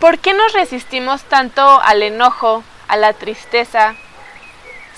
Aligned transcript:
¿Por 0.00 0.20
qué 0.20 0.32
nos 0.32 0.52
resistimos 0.52 1.22
tanto 1.24 1.82
al 1.82 2.04
enojo, 2.04 2.62
a 2.86 2.96
la 2.96 3.14
tristeza? 3.14 3.96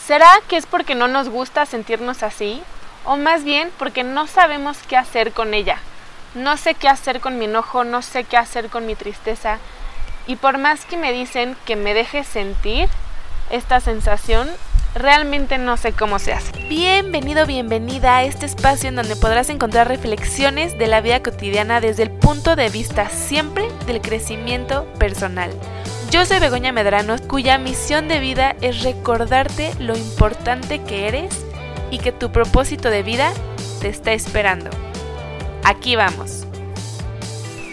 ¿Será 0.06 0.30
que 0.46 0.58
es 0.58 0.66
porque 0.66 0.94
no 0.94 1.08
nos 1.08 1.30
gusta 1.30 1.64
sentirnos 1.64 2.22
así? 2.22 2.62
¿O 3.06 3.16
más 3.16 3.42
bien 3.42 3.71
porque 3.78 4.04
no 4.04 4.26
sabemos 4.26 4.76
qué 4.86 4.98
hacer 4.98 5.32
con 5.32 5.54
ella? 5.54 5.78
No 6.34 6.58
sé 6.58 6.74
qué 6.74 6.86
hacer 6.86 7.21
con 7.21 7.38
mi 7.38 7.46
enojo, 7.46 7.82
no 7.82 8.02
sé 8.02 8.24
qué 8.24 8.36
hacer 8.36 8.68
con 8.68 8.84
mi 8.84 8.94
tristeza. 8.94 9.58
Y 10.26 10.36
por 10.36 10.59
más 10.59 10.84
que 10.84 10.98
me 10.98 11.12
dicen 11.12 11.57
que 11.64 11.77
me 11.77 11.95
deje 11.95 12.23
sentir 12.23 12.91
esta 13.48 13.80
sensación, 13.80 14.51
realmente 14.95 15.59
no 15.59 15.77
sé 15.77 15.93
cómo 15.93 16.18
se 16.18 16.32
hace. 16.32 16.52
Bienvenido, 16.68 17.46
bienvenida 17.46 18.16
a 18.16 18.25
este 18.25 18.46
espacio 18.46 18.89
en 18.89 18.96
donde 18.96 19.16
podrás 19.16 19.50
encontrar 19.50 19.89
reflexiones 19.89 20.79
de 20.79 20.86
la 20.86 21.00
vida 21.00 21.22
cotidiana 21.22 21.80
desde 21.80 22.04
el 22.04 22.11
punto 22.11 22.57
de 22.57 22.68
vista 22.68 23.08
siempre 23.08 23.68
del 23.86 24.00
crecimiento 24.00 24.84
personal. 24.98 25.53
Yo 26.11 26.26
soy 26.26 26.40
Begoña 26.40 26.72
Medrano, 26.72 27.16
cuya 27.29 27.57
misión 27.58 28.08
de 28.08 28.18
vida 28.18 28.57
es 28.61 28.82
recordarte 28.82 29.72
lo 29.79 29.96
importante 29.96 30.82
que 30.82 31.07
eres 31.07 31.44
y 31.91 31.99
que 31.99 32.11
tu 32.11 32.33
propósito 32.33 32.91
de 32.91 33.02
vida 33.02 33.33
te 33.80 33.88
está 33.88 34.12
esperando. 34.12 34.70
Aquí 35.62 35.94
vamos. 35.94 36.47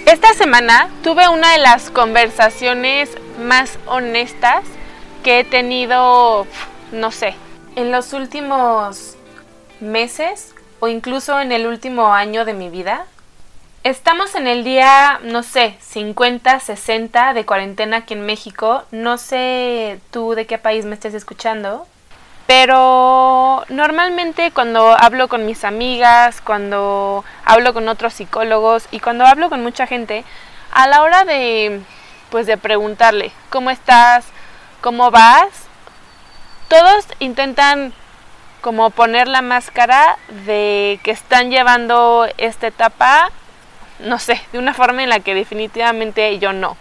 Esta 0.06 0.34
semana 0.36 0.90
tuve 1.04 1.28
una 1.28 1.52
de 1.52 1.58
las 1.58 1.90
conversaciones 1.90 3.10
más 3.40 3.78
honestas 3.88 4.64
que 5.24 5.40
he 5.40 5.44
tenido 5.44 6.46
no 6.92 7.12
sé, 7.12 7.36
en 7.76 7.92
los 7.92 8.14
últimos 8.14 9.16
meses 9.80 10.54
o 10.80 10.88
incluso 10.88 11.40
en 11.40 11.52
el 11.52 11.68
último 11.68 12.14
año 12.14 12.46
de 12.46 12.54
mi 12.54 12.70
vida. 12.70 13.06
Estamos 13.84 14.36
en 14.36 14.48
el 14.48 14.64
día, 14.64 15.20
no 15.24 15.44
sé, 15.44 15.78
50, 15.80 16.60
60 16.60 17.34
de 17.34 17.46
cuarentena 17.46 17.98
aquí 17.98 18.16
en 18.16 18.26
México. 18.26 18.84
No 18.92 19.18
sé 19.18 20.00
tú 20.12 20.34
de 20.34 20.46
qué 20.46 20.58
país 20.58 20.86
me 20.86 20.96
estés 20.96 21.14
escuchando. 21.14 21.88
Pero 22.48 23.66
normalmente 23.70 24.52
cuando 24.52 24.92
hablo 24.92 25.28
con 25.28 25.46
mis 25.46 25.64
amigas, 25.64 26.42
cuando 26.42 27.24
hablo 27.44 27.74
con 27.74 27.88
otros 27.90 28.14
psicólogos 28.14 28.88
y 28.92 29.00
cuando 29.00 29.26
hablo 29.26 29.50
con 29.50 29.62
mucha 29.64 29.86
gente, 29.86 30.24
a 30.72 30.88
la 30.88 31.02
hora 31.02 31.26
de 31.26 31.82
pues 32.30 32.46
de 32.46 32.58
preguntarle, 32.58 33.32
¿cómo 33.50 33.70
estás? 33.70 34.26
¿Cómo 34.82 35.12
vas? 35.12 35.67
Todos 36.68 37.06
intentan 37.20 37.94
como 38.62 38.90
poner 38.90 39.28
la 39.28 39.42
máscara 39.42 40.18
de 40.46 41.00
que 41.04 41.12
están 41.12 41.52
llevando 41.52 42.28
esta 42.38 42.68
etapa, 42.68 43.32
no 44.00 44.20
sé, 44.20 44.42
de 44.52 44.60
una 44.60 44.74
forma 44.74 45.04
en 45.04 45.10
la 45.10 45.20
que 45.20 45.34
definitivamente 45.34 46.38
yo 46.40 46.54
no. 46.54 46.76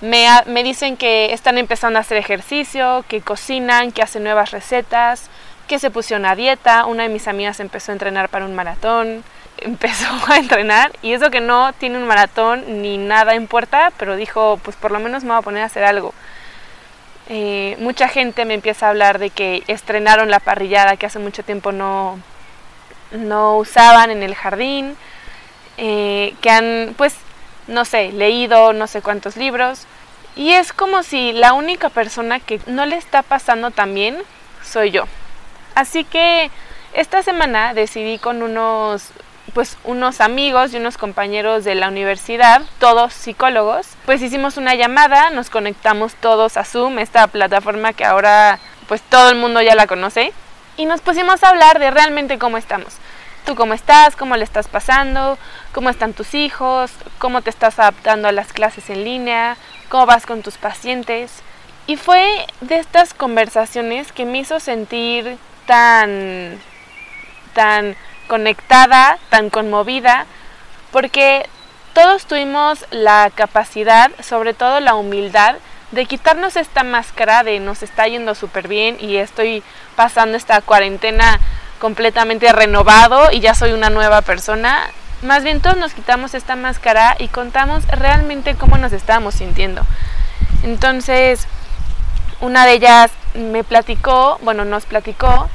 Me, 0.00 0.26
me, 0.46 0.62
dicen 0.62 0.96
que 0.96 1.32
están 1.32 1.58
empezando 1.58 1.98
a 1.98 2.02
hacer 2.02 2.16
ejercicio, 2.16 3.04
que 3.08 3.20
cocinan, 3.20 3.92
que 3.92 4.02
hacen 4.02 4.24
nuevas 4.24 4.50
recetas, 4.50 5.28
que 5.68 5.78
se 5.78 5.90
pusieron 5.90 6.24
a 6.24 6.34
dieta. 6.34 6.86
Una 6.86 7.02
de 7.02 7.10
mis 7.10 7.28
amigas 7.28 7.60
empezó 7.60 7.92
a 7.92 7.94
entrenar 7.94 8.28
para 8.30 8.46
un 8.46 8.54
maratón, 8.54 9.22
empezó 9.58 10.08
a 10.28 10.38
entrenar 10.38 10.92
y 11.02 11.12
eso 11.12 11.30
que 11.30 11.40
no 11.40 11.72
tiene 11.74 11.98
un 11.98 12.06
maratón 12.06 12.82
ni 12.82 12.96
nada 12.98 13.34
en 13.34 13.46
puerta, 13.46 13.92
pero 13.98 14.16
dijo, 14.16 14.58
pues 14.62 14.76
por 14.76 14.90
lo 14.90 15.00
menos 15.00 15.22
me 15.22 15.30
voy 15.30 15.38
a 15.38 15.42
poner 15.42 15.62
a 15.62 15.66
hacer 15.66 15.84
algo. 15.84 16.14
Eh, 17.32 17.76
mucha 17.78 18.08
gente 18.08 18.44
me 18.44 18.54
empieza 18.54 18.86
a 18.86 18.90
hablar 18.90 19.20
de 19.20 19.30
que 19.30 19.62
estrenaron 19.68 20.32
la 20.32 20.40
parrillada 20.40 20.96
que 20.96 21.06
hace 21.06 21.20
mucho 21.20 21.44
tiempo 21.44 21.70
no, 21.70 22.18
no 23.12 23.56
usaban 23.56 24.10
en 24.10 24.24
el 24.24 24.34
jardín, 24.34 24.96
eh, 25.76 26.34
que 26.40 26.50
han, 26.50 26.94
pues, 26.96 27.14
no 27.68 27.84
sé, 27.84 28.10
leído 28.10 28.72
no 28.72 28.88
sé 28.88 29.00
cuántos 29.00 29.36
libros. 29.36 29.86
Y 30.34 30.54
es 30.54 30.72
como 30.72 31.04
si 31.04 31.30
la 31.32 31.52
única 31.52 31.88
persona 31.88 32.40
que 32.40 32.60
no 32.66 32.84
le 32.84 32.96
está 32.96 33.22
pasando 33.22 33.70
tan 33.70 33.94
bien 33.94 34.18
soy 34.64 34.90
yo. 34.90 35.04
Así 35.76 36.02
que 36.02 36.50
esta 36.94 37.22
semana 37.22 37.74
decidí 37.74 38.18
con 38.18 38.42
unos 38.42 39.12
pues 39.50 39.76
unos 39.84 40.20
amigos 40.20 40.72
y 40.72 40.78
unos 40.78 40.98
compañeros 40.98 41.64
de 41.64 41.74
la 41.74 41.88
universidad, 41.88 42.62
todos 42.78 43.12
psicólogos, 43.12 43.86
pues 44.06 44.22
hicimos 44.22 44.56
una 44.56 44.74
llamada, 44.74 45.30
nos 45.30 45.50
conectamos 45.50 46.14
todos 46.14 46.56
a 46.56 46.64
Zoom, 46.64 46.98
esta 46.98 47.26
plataforma 47.26 47.92
que 47.92 48.04
ahora 48.04 48.58
pues 48.88 49.02
todo 49.02 49.30
el 49.30 49.36
mundo 49.36 49.62
ya 49.62 49.74
la 49.74 49.86
conoce, 49.86 50.32
y 50.76 50.86
nos 50.86 51.00
pusimos 51.00 51.44
a 51.44 51.50
hablar 51.50 51.78
de 51.78 51.90
realmente 51.90 52.38
cómo 52.38 52.56
estamos. 52.56 52.94
Tú 53.44 53.54
cómo 53.54 53.74
estás, 53.74 54.16
cómo 54.16 54.36
le 54.36 54.44
estás 54.44 54.68
pasando, 54.68 55.38
cómo 55.72 55.90
están 55.90 56.12
tus 56.12 56.34
hijos, 56.34 56.90
cómo 57.18 57.42
te 57.42 57.50
estás 57.50 57.78
adaptando 57.78 58.28
a 58.28 58.32
las 58.32 58.52
clases 58.52 58.90
en 58.90 59.04
línea, 59.04 59.56
cómo 59.88 60.06
vas 60.06 60.26
con 60.26 60.42
tus 60.42 60.56
pacientes. 60.56 61.42
Y 61.86 61.96
fue 61.96 62.46
de 62.60 62.78
estas 62.78 63.14
conversaciones 63.14 64.12
que 64.12 64.24
me 64.24 64.38
hizo 64.38 64.60
sentir 64.60 65.36
tan 65.66 66.58
tan 67.54 67.96
conectada, 68.30 69.18
tan 69.28 69.50
conmovida, 69.50 70.24
porque 70.92 71.48
todos 71.94 72.26
tuvimos 72.26 72.86
la 72.92 73.28
capacidad, 73.34 74.12
sobre 74.22 74.54
todo 74.54 74.78
la 74.78 74.94
humildad, 74.94 75.56
de 75.90 76.06
quitarnos 76.06 76.54
esta 76.54 76.84
máscara 76.84 77.42
de 77.42 77.58
nos 77.58 77.82
está 77.82 78.06
yendo 78.06 78.36
súper 78.36 78.68
bien 78.68 78.96
y 79.00 79.16
estoy 79.16 79.64
pasando 79.96 80.36
esta 80.36 80.60
cuarentena 80.60 81.40
completamente 81.80 82.52
renovado 82.52 83.32
y 83.32 83.40
ya 83.40 83.56
soy 83.56 83.72
una 83.72 83.90
nueva 83.90 84.22
persona. 84.22 84.88
Más 85.22 85.42
bien 85.42 85.60
todos 85.60 85.76
nos 85.76 85.92
quitamos 85.92 86.34
esta 86.34 86.54
máscara 86.54 87.16
y 87.18 87.26
contamos 87.26 87.84
realmente 87.88 88.54
cómo 88.54 88.78
nos 88.78 88.92
estábamos 88.92 89.34
sintiendo. 89.34 89.82
Entonces, 90.62 91.48
una 92.40 92.64
de 92.64 92.74
ellas 92.74 93.10
me 93.34 93.64
platicó, 93.64 94.38
bueno, 94.42 94.64
nos 94.64 94.86
platicó 94.86 95.50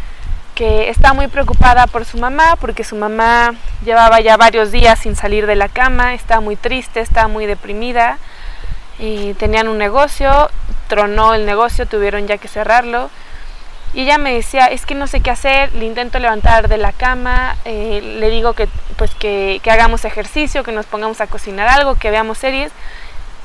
que 0.56 0.90
está 0.90 1.14
muy 1.14 1.28
preocupada 1.28 1.86
por 1.86 2.06
su 2.06 2.18
mamá 2.18 2.56
porque 2.56 2.84
su 2.84 2.96
mamá 2.96 3.54
llevaba 3.84 4.22
ya 4.22 4.38
varios 4.38 4.72
días 4.72 5.00
sin 5.00 5.16
salir 5.16 5.46
de 5.46 5.56
la 5.56 5.68
cama, 5.68 6.14
está 6.14 6.40
muy 6.40 6.56
triste, 6.56 7.02
está 7.02 7.28
muy 7.28 7.46
deprimida 7.46 8.18
y 8.98 9.34
tenían 9.34 9.68
un 9.68 9.78
negocio, 9.78 10.50
tronó 10.88 11.34
el 11.34 11.46
negocio, 11.46 11.86
tuvieron 11.86 12.26
ya 12.26 12.38
que 12.38 12.48
cerrarlo 12.48 13.10
y 13.94 14.02
ella 14.02 14.18
me 14.18 14.34
decía, 14.34 14.66
es 14.68 14.86
que 14.86 14.96
no 14.96 15.08
sé 15.08 15.22
qué 15.22 15.30
hacer, 15.30 15.74
le 15.74 15.86
intento 15.86 16.20
levantar 16.20 16.68
de 16.68 16.78
la 16.78 16.92
cama, 16.94 17.58
eh, 17.66 18.02
le 18.20 18.30
digo 18.30 18.54
que 18.54 18.68
pues 18.98 19.14
que, 19.16 19.60
que 19.62 19.72
hagamos 19.72 20.06
ejercicio, 20.06 20.64
que 20.64 20.72
nos 20.72 20.86
pongamos 20.86 21.22
a 21.22 21.28
cocinar 21.28 21.68
algo, 21.68 21.96
que 21.96 22.12
veamos 22.12 22.38
series 22.38 22.72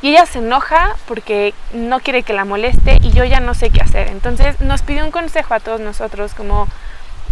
y 0.03 0.10
ella 0.10 0.27
se 0.27 0.38
enoja 0.38 0.97
porque 1.06 1.54
no 1.72 2.00
quiere 2.00 2.22
que 2.22 2.32
la 2.32 2.44
moleste 2.44 2.98
y 3.03 3.10
yo 3.10 3.25
ya 3.25 3.41
no 3.41 3.54
sé 3.54 3.71
qué 3.71 3.81
hacer. 3.82 4.09
Entonces 4.09 4.60
nos 4.60 4.82
pidió 4.82 5.04
un 5.04 5.10
consejo 5.10 5.54
a 5.54 5.60
todos 5.60 5.81
nosotros 5.81 6.34
como 6.34 6.69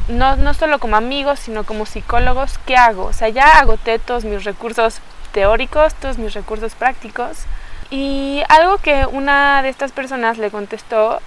no, 0.08 0.36
no 0.36 0.54
solo 0.54 0.78
como 0.78 0.96
amigos, 0.96 1.38
sino 1.38 1.64
como 1.64 1.86
psicólogos, 1.86 2.58
¿qué 2.66 2.76
hago? 2.76 3.04
O 3.04 3.12
sea, 3.12 3.28
ya 3.28 3.58
agoté 3.58 3.98
todos 3.98 4.24
mis 4.24 4.44
recursos 4.44 5.00
teóricos, 5.32 5.94
todos 5.94 6.18
mis 6.18 6.34
recursos 6.34 6.74
prácticos. 6.74 7.44
Y 7.90 8.42
algo 8.48 8.78
que 8.78 9.06
una 9.06 9.62
de 9.62 9.68
estas 9.68 9.92
personas 9.92 10.38
le 10.38 10.50
contestó 10.50 11.20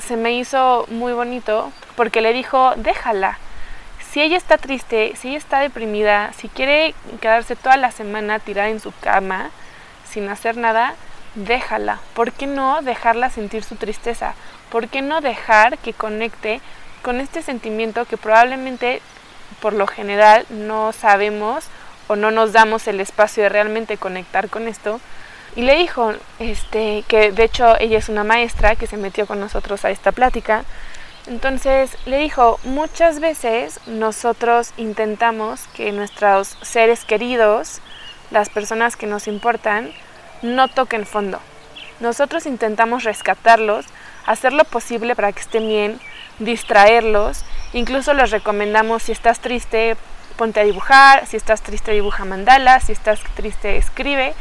se 0.00 0.16
me 0.16 0.32
hizo 0.32 0.86
muy 0.90 1.12
bonito 1.12 1.72
porque 1.96 2.20
le 2.20 2.32
dijo, 2.32 2.72
déjala. 2.76 3.38
Si 4.10 4.22
ella 4.22 4.36
está 4.36 4.58
triste, 4.58 5.14
si 5.16 5.28
ella 5.28 5.38
está 5.38 5.60
deprimida, 5.60 6.32
si 6.32 6.48
quiere 6.48 6.94
quedarse 7.20 7.56
toda 7.56 7.76
la 7.76 7.90
semana 7.90 8.38
tirada 8.38 8.68
en 8.68 8.80
su 8.80 8.92
cama 9.00 9.50
sin 10.08 10.28
hacer 10.28 10.56
nada, 10.56 10.94
déjala. 11.34 12.00
¿Por 12.14 12.32
qué 12.32 12.46
no 12.46 12.80
dejarla 12.82 13.30
sentir 13.30 13.64
su 13.64 13.76
tristeza? 13.76 14.34
¿Por 14.70 14.88
qué 14.88 15.02
no 15.02 15.20
dejar 15.20 15.78
que 15.78 15.92
conecte 15.92 16.60
con 17.02 17.20
este 17.20 17.42
sentimiento 17.42 18.04
que 18.04 18.16
probablemente 18.16 19.00
por 19.60 19.72
lo 19.72 19.86
general 19.86 20.46
no 20.50 20.92
sabemos 20.92 21.64
o 22.06 22.16
no 22.16 22.30
nos 22.30 22.52
damos 22.52 22.86
el 22.88 23.00
espacio 23.00 23.42
de 23.44 23.48
realmente 23.48 23.96
conectar 23.96 24.48
con 24.48 24.68
esto. 24.68 25.00
Y 25.56 25.62
le 25.62 25.76
dijo, 25.76 26.12
este, 26.38 27.04
que 27.08 27.32
de 27.32 27.44
hecho 27.44 27.78
ella 27.80 27.98
es 27.98 28.08
una 28.08 28.24
maestra 28.24 28.76
que 28.76 28.86
se 28.86 28.96
metió 28.96 29.26
con 29.26 29.40
nosotros 29.40 29.84
a 29.84 29.90
esta 29.90 30.12
plática. 30.12 30.64
Entonces 31.26 31.96
le 32.06 32.18
dijo, 32.18 32.58
muchas 32.64 33.20
veces 33.20 33.80
nosotros 33.86 34.72
intentamos 34.76 35.66
que 35.74 35.92
nuestros 35.92 36.56
seres 36.62 37.04
queridos, 37.04 37.80
las 38.30 38.48
personas 38.48 38.96
que 38.96 39.06
nos 39.06 39.26
importan, 39.26 39.92
no 40.42 40.68
toquen 40.68 41.06
fondo. 41.06 41.40
Nosotros 42.00 42.46
intentamos 42.46 43.04
rescatarlos, 43.04 43.86
hacer 44.24 44.52
lo 44.52 44.64
posible 44.64 45.16
para 45.16 45.32
que 45.32 45.40
estén 45.40 45.66
bien, 45.66 46.00
distraerlos. 46.38 47.44
Incluso 47.72 48.14
les 48.14 48.30
recomendamos 48.30 49.04
si 49.04 49.12
estás 49.12 49.40
triste, 49.40 49.96
ponte 50.36 50.60
a 50.60 50.64
dibujar, 50.64 51.26
si 51.26 51.36
estás 51.36 51.62
triste 51.62 51.92
dibuja 51.92 52.24
mandalas, 52.24 52.84
si 52.84 52.92
estás 52.92 53.20
triste 53.34 53.76
escribe. 53.76 54.34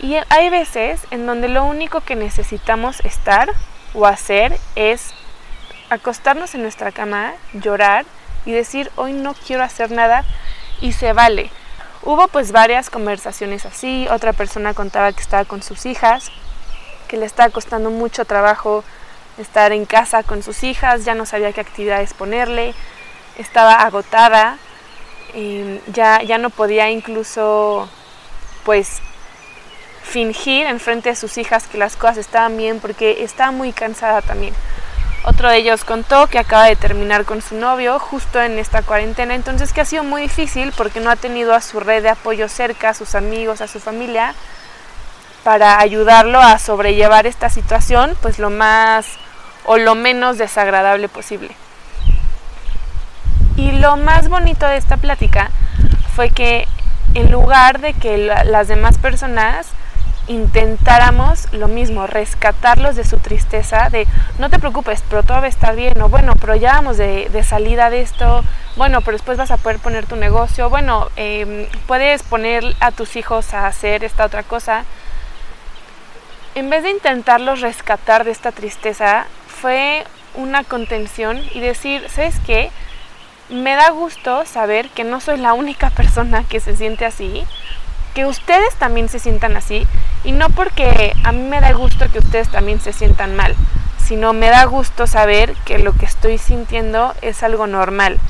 Y 0.00 0.16
hay 0.28 0.50
veces 0.50 1.00
en 1.10 1.26
donde 1.26 1.48
lo 1.48 1.64
único 1.64 2.00
que 2.00 2.16
necesitamos 2.16 3.00
estar 3.00 3.50
o 3.94 4.06
hacer 4.06 4.58
es 4.74 5.14
acostarnos 5.90 6.54
en 6.54 6.62
nuestra 6.62 6.92
cama, 6.92 7.32
llorar 7.52 8.04
y 8.44 8.52
decir 8.52 8.90
hoy 8.96 9.12
no 9.12 9.34
quiero 9.34 9.62
hacer 9.62 9.90
nada 9.90 10.24
y 10.80 10.92
se 10.92 11.12
vale. 11.12 11.50
Hubo 12.02 12.28
pues 12.28 12.52
varias 12.52 12.90
conversaciones 12.90 13.64
así, 13.64 14.06
otra 14.10 14.32
persona 14.32 14.74
contaba 14.74 15.12
que 15.12 15.22
estaba 15.22 15.44
con 15.44 15.62
sus 15.62 15.86
hijas, 15.86 16.30
que 17.08 17.16
le 17.16 17.24
estaba 17.24 17.48
costando 17.50 17.90
mucho 17.90 18.24
trabajo 18.24 18.84
estar 19.38 19.72
en 19.72 19.84
casa 19.84 20.22
con 20.22 20.42
sus 20.42 20.62
hijas, 20.62 21.04
ya 21.04 21.14
no 21.14 21.26
sabía 21.26 21.52
qué 21.52 21.60
actividades 21.60 22.14
ponerle, 22.14 22.74
estaba 23.38 23.74
agotada, 23.74 24.58
em, 25.34 25.80
ya, 25.92 26.22
ya 26.22 26.38
no 26.38 26.50
podía 26.50 26.90
incluso 26.90 27.88
pues 28.64 29.00
fingir 30.02 30.66
en 30.66 30.80
frente 30.80 31.08
de 31.08 31.16
sus 31.16 31.38
hijas 31.38 31.66
que 31.66 31.78
las 31.78 31.96
cosas 31.96 32.18
estaban 32.18 32.56
bien 32.56 32.80
porque 32.80 33.24
estaba 33.24 33.50
muy 33.50 33.72
cansada 33.72 34.22
también. 34.22 34.54
Otro 35.26 35.48
de 35.48 35.56
ellos 35.56 35.84
contó 35.84 36.26
que 36.26 36.38
acaba 36.38 36.66
de 36.66 36.76
terminar 36.76 37.24
con 37.24 37.40
su 37.40 37.56
novio 37.56 37.98
justo 37.98 38.42
en 38.42 38.58
esta 38.58 38.82
cuarentena, 38.82 39.34
entonces 39.34 39.72
que 39.72 39.80
ha 39.80 39.86
sido 39.86 40.04
muy 40.04 40.20
difícil 40.20 40.72
porque 40.76 41.00
no 41.00 41.10
ha 41.10 41.16
tenido 41.16 41.54
a 41.54 41.62
su 41.62 41.80
red 41.80 42.02
de 42.02 42.10
apoyo 42.10 42.46
cerca, 42.48 42.90
a 42.90 42.94
sus 42.94 43.14
amigos, 43.14 43.62
a 43.62 43.66
su 43.66 43.80
familia, 43.80 44.34
para 45.44 45.78
ayudarlo 45.78 46.40
a 46.40 46.58
sobrellevar 46.58 47.26
esta 47.26 47.50
situación, 47.50 48.16
pues 48.22 48.38
lo 48.38 48.50
más 48.50 49.06
o 49.66 49.76
lo 49.76 49.94
menos 49.94 50.38
desagradable 50.38 51.08
posible. 51.08 51.54
Y 53.56 53.72
lo 53.72 53.96
más 53.96 54.28
bonito 54.28 54.66
de 54.66 54.78
esta 54.78 54.96
plática 54.96 55.50
fue 56.16 56.30
que 56.30 56.66
en 57.14 57.30
lugar 57.30 57.80
de 57.80 57.92
que 57.94 58.18
las 58.18 58.66
demás 58.68 58.98
personas 58.98 59.68
intentáramos 60.26 61.52
lo 61.52 61.68
mismo, 61.68 62.06
rescatarlos 62.06 62.96
de 62.96 63.04
su 63.04 63.18
tristeza, 63.18 63.90
de 63.90 64.06
no 64.38 64.48
te 64.48 64.58
preocupes, 64.58 65.02
pero 65.08 65.22
todo 65.22 65.38
va 65.38 65.44
a 65.44 65.48
estar 65.48 65.76
bien, 65.76 66.00
o 66.00 66.08
bueno, 66.08 66.34
pero 66.40 66.56
ya 66.56 66.72
vamos 66.72 66.96
de, 66.96 67.44
salida 67.46 67.90
de 67.90 68.00
esto, 68.00 68.42
bueno, 68.76 69.02
pero 69.02 69.16
después 69.16 69.36
vas 69.36 69.50
a 69.50 69.58
poder 69.58 69.78
poner 69.78 70.06
tu 70.06 70.16
negocio, 70.16 70.70
bueno, 70.70 71.08
em, 71.16 71.66
puedes 71.86 72.22
poner 72.22 72.64
a 72.80 72.90
tus 72.90 73.16
hijos 73.16 73.52
a 73.54 73.66
hacer 73.66 74.02
esta 74.04 74.24
otra 74.24 74.42
cosa. 74.42 74.84
En 76.56 76.70
vez 76.70 76.84
de 76.84 76.90
intentarlos 76.90 77.62
rescatar 77.62 78.22
de 78.22 78.30
esta 78.30 78.52
tristeza, 78.52 79.26
fue 79.48 80.04
una 80.34 80.62
contención 80.62 81.42
y 81.52 81.58
decir, 81.58 82.08
¿sabes 82.08 82.36
qué? 82.46 82.70
Me 83.48 83.74
da 83.74 83.90
gusto 83.90 84.46
saber 84.46 84.88
que 84.90 85.02
no 85.02 85.20
soy 85.20 85.38
la 85.38 85.52
única 85.52 85.90
persona 85.96 86.44
que 86.44 86.60
se 86.60 86.76
siente 86.76 87.06
así, 87.06 87.42
que 88.14 88.24
ustedes 88.24 88.72
también 88.76 89.08
se 89.08 89.18
sientan 89.18 89.56
así 89.56 89.84
y 90.22 90.30
no 90.30 90.48
porque 90.48 91.12
a 91.24 91.32
mí 91.32 91.42
me 91.42 91.60
da 91.60 91.72
gusto 91.72 92.08
que 92.12 92.20
ustedes 92.20 92.48
también 92.48 92.80
se 92.80 92.92
sientan 92.92 93.34
mal, 93.34 93.56
sino 93.98 94.32
me 94.32 94.48
da 94.48 94.64
gusto 94.66 95.08
saber 95.08 95.56
que 95.64 95.80
lo 95.80 95.92
que 95.94 96.06
estoy 96.06 96.38
sintiendo 96.38 97.14
es 97.20 97.42
algo 97.42 97.66
normal. 97.66 98.20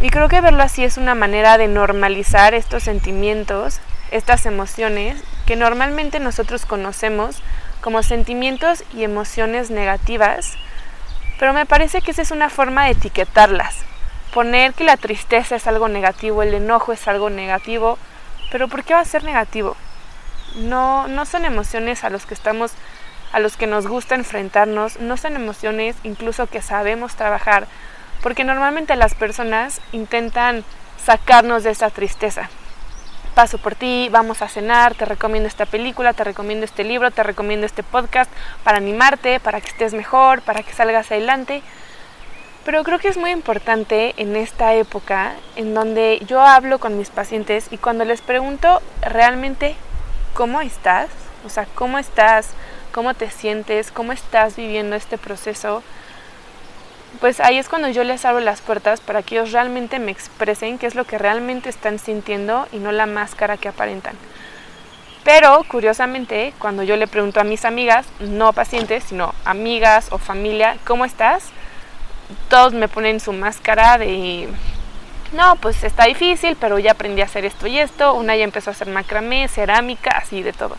Y 0.00 0.08
creo 0.08 0.28
que 0.28 0.40
verlo 0.40 0.62
así 0.62 0.82
es 0.82 0.96
una 0.96 1.14
manera 1.14 1.58
de 1.58 1.68
normalizar 1.68 2.54
estos 2.54 2.84
sentimientos, 2.84 3.80
estas 4.10 4.46
emociones 4.46 5.22
que 5.46 5.56
normalmente 5.56 6.20
nosotros 6.20 6.64
conocemos 6.64 7.42
como 7.82 8.02
sentimientos 8.02 8.82
y 8.94 9.04
emociones 9.04 9.70
negativas, 9.70 10.54
pero 11.38 11.52
me 11.52 11.66
parece 11.66 12.00
que 12.00 12.12
esa 12.12 12.22
es 12.22 12.30
una 12.30 12.48
forma 12.48 12.86
de 12.86 12.92
etiquetarlas. 12.92 13.76
Poner 14.32 14.72
que 14.72 14.84
la 14.84 14.96
tristeza 14.96 15.56
es 15.56 15.66
algo 15.66 15.88
negativo, 15.88 16.42
el 16.42 16.54
enojo 16.54 16.92
es 16.92 17.06
algo 17.06 17.28
negativo, 17.28 17.98
pero 18.50 18.68
¿por 18.68 18.84
qué 18.84 18.94
va 18.94 19.00
a 19.00 19.04
ser 19.04 19.24
negativo? 19.24 19.76
No, 20.56 21.08
no 21.08 21.26
son 21.26 21.44
emociones 21.44 22.04
a 22.04 22.10
los 22.10 22.24
que 22.24 22.34
estamos, 22.34 22.72
a 23.32 23.38
los 23.38 23.58
que 23.58 23.66
nos 23.66 23.86
gusta 23.86 24.14
enfrentarnos, 24.14 24.98
no 24.98 25.18
son 25.18 25.36
emociones 25.36 25.96
incluso 26.04 26.46
que 26.46 26.62
sabemos 26.62 27.16
trabajar, 27.16 27.66
porque 28.22 28.44
normalmente 28.44 28.96
las 28.96 29.14
personas 29.14 29.80
intentan 29.92 30.64
sacarnos 31.04 31.64
de 31.64 31.70
esa 31.70 31.90
tristeza. 31.90 32.48
Paso 33.34 33.58
por 33.58 33.74
ti, 33.74 34.08
vamos 34.10 34.42
a 34.42 34.48
cenar, 34.48 34.94
te 34.94 35.04
recomiendo 35.04 35.48
esta 35.48 35.64
película, 35.64 36.12
te 36.12 36.24
recomiendo 36.24 36.64
este 36.64 36.84
libro, 36.84 37.10
te 37.10 37.22
recomiendo 37.22 37.64
este 37.64 37.82
podcast 37.82 38.30
para 38.64 38.78
animarte, 38.78 39.40
para 39.40 39.60
que 39.60 39.68
estés 39.68 39.94
mejor, 39.94 40.42
para 40.42 40.62
que 40.62 40.72
salgas 40.72 41.10
adelante. 41.10 41.62
Pero 42.64 42.84
creo 42.84 42.98
que 42.98 43.08
es 43.08 43.16
muy 43.16 43.30
importante 43.30 44.14
en 44.18 44.36
esta 44.36 44.74
época 44.74 45.32
en 45.56 45.72
donde 45.74 46.20
yo 46.26 46.42
hablo 46.42 46.78
con 46.78 46.98
mis 46.98 47.08
pacientes 47.08 47.68
y 47.70 47.78
cuando 47.78 48.04
les 48.04 48.20
pregunto 48.20 48.82
realmente 49.00 49.76
cómo 50.34 50.60
estás, 50.60 51.08
o 51.46 51.48
sea, 51.48 51.66
cómo 51.74 51.98
estás, 51.98 52.50
cómo 52.92 53.14
te 53.14 53.30
sientes, 53.30 53.90
cómo 53.90 54.12
estás 54.12 54.56
viviendo 54.56 54.96
este 54.96 55.16
proceso, 55.16 55.82
pues 57.18 57.40
ahí 57.40 57.58
es 57.58 57.68
cuando 57.68 57.88
yo 57.88 58.04
les 58.04 58.24
abro 58.24 58.40
las 58.40 58.60
puertas 58.60 59.00
para 59.00 59.22
que 59.22 59.36
ellos 59.36 59.52
realmente 59.52 59.98
me 59.98 60.12
expresen 60.12 60.78
qué 60.78 60.86
es 60.86 60.94
lo 60.94 61.04
que 61.04 61.18
realmente 61.18 61.68
están 61.68 61.98
sintiendo 61.98 62.68
y 62.72 62.78
no 62.78 62.92
la 62.92 63.06
máscara 63.06 63.56
que 63.56 63.68
aparentan. 63.68 64.16
Pero 65.24 65.64
curiosamente, 65.68 66.54
cuando 66.58 66.82
yo 66.82 66.96
le 66.96 67.06
pregunto 67.06 67.40
a 67.40 67.44
mis 67.44 67.64
amigas, 67.64 68.06
no 68.20 68.52
pacientes, 68.52 69.04
sino 69.04 69.34
amigas 69.44 70.08
o 70.12 70.18
familia, 70.18 70.78
¿cómo 70.84 71.04
estás? 71.04 71.50
todos 72.48 72.72
me 72.72 72.88
ponen 72.88 73.20
su 73.20 73.32
máscara 73.32 73.98
de, 73.98 74.48
no, 75.32 75.56
pues 75.56 75.82
está 75.84 76.04
difícil, 76.04 76.56
pero 76.60 76.78
ya 76.78 76.92
aprendí 76.92 77.22
a 77.22 77.26
hacer 77.26 77.44
esto 77.44 77.66
y 77.66 77.78
esto. 77.78 78.14
Una 78.14 78.36
ya 78.36 78.44
empezó 78.44 78.70
a 78.70 78.72
hacer 78.72 78.88
macramé, 78.88 79.48
cerámica, 79.48 80.10
así 80.10 80.42
de 80.42 80.52
todo. 80.52 80.76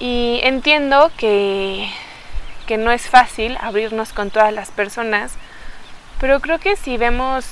Y 0.00 0.40
entiendo 0.42 1.10
que, 1.16 1.90
que 2.68 2.76
no 2.76 2.92
es 2.92 3.08
fácil 3.08 3.56
abrirnos 3.62 4.12
con 4.12 4.28
todas 4.28 4.52
las 4.52 4.70
personas, 4.70 5.32
pero 6.20 6.40
creo 6.40 6.58
que 6.58 6.76
si 6.76 6.98
vemos 6.98 7.46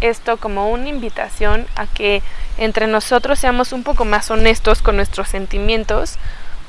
esto 0.00 0.38
como 0.38 0.70
una 0.70 0.88
invitación 0.88 1.66
a 1.76 1.86
que 1.86 2.22
entre 2.56 2.86
nosotros 2.86 3.38
seamos 3.38 3.74
un 3.74 3.82
poco 3.82 4.06
más 4.06 4.30
honestos 4.30 4.80
con 4.80 4.96
nuestros 4.96 5.28
sentimientos, 5.28 6.16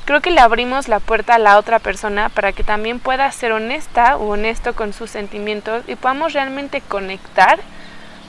creo 0.04 0.20
que 0.20 0.30
le 0.30 0.40
abrimos 0.40 0.88
la 0.88 1.00
puerta 1.00 1.36
a 1.36 1.38
la 1.38 1.56
otra 1.56 1.78
persona 1.78 2.28
para 2.28 2.52
que 2.52 2.64
también 2.64 3.00
pueda 3.00 3.32
ser 3.32 3.52
honesta 3.52 4.16
o 4.16 4.28
honesto 4.28 4.74
con 4.74 4.92
sus 4.92 5.08
sentimientos 5.08 5.82
y 5.88 5.94
podamos 5.94 6.34
realmente 6.34 6.82
conectar 6.82 7.60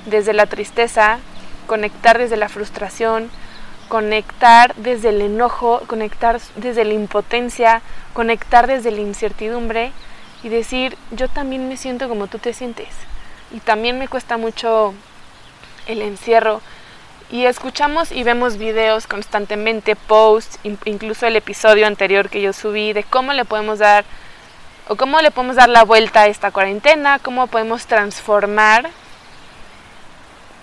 desde 0.06 0.32
la 0.32 0.46
tristeza, 0.46 1.20
conectar 1.68 2.18
desde 2.18 2.38
la 2.38 2.48
frustración, 2.48 3.30
conectar 3.92 4.74
desde 4.76 5.10
el 5.10 5.20
enojo, 5.20 5.82
conectar 5.86 6.40
desde 6.56 6.86
la 6.86 6.94
impotencia, 6.94 7.82
conectar 8.14 8.66
desde 8.66 8.90
la 8.90 9.02
incertidumbre 9.02 9.92
y 10.44 10.48
decir, 10.48 10.98
yo 11.12 11.28
también 11.28 11.68
me 11.68 11.76
siento 11.76 12.08
como 12.08 12.28
tú 12.28 12.40
te 12.40 12.54
sientes. 12.54 12.88
Y 13.52 13.60
también 13.60 14.00
me 14.00 14.08
cuesta 14.08 14.38
mucho 14.38 14.94
el 15.88 16.02
encierro, 16.02 16.62
y 17.30 17.48
escuchamos 17.48 18.14
y 18.14 18.24
vemos 18.24 18.56
videos 18.56 19.08
constantemente, 19.08 19.98
posts, 19.98 20.58
incluso 20.86 21.28
el 21.28 21.36
episodio 21.36 21.86
anterior 21.86 22.30
que 22.30 22.42
yo 22.42 22.54
subí 22.54 22.94
de 22.94 23.04
cómo 23.04 23.34
le 23.34 23.44
podemos 23.44 23.80
dar 23.80 24.06
o 24.88 24.96
cómo 24.96 25.20
le 25.20 25.32
podemos 25.32 25.58
dar 25.58 25.68
la 25.68 25.84
vuelta 25.84 26.22
a 26.22 26.28
esta 26.28 26.52
cuarentena, 26.52 27.20
cómo 27.20 27.48
podemos 27.48 27.88
transformar. 27.88 28.90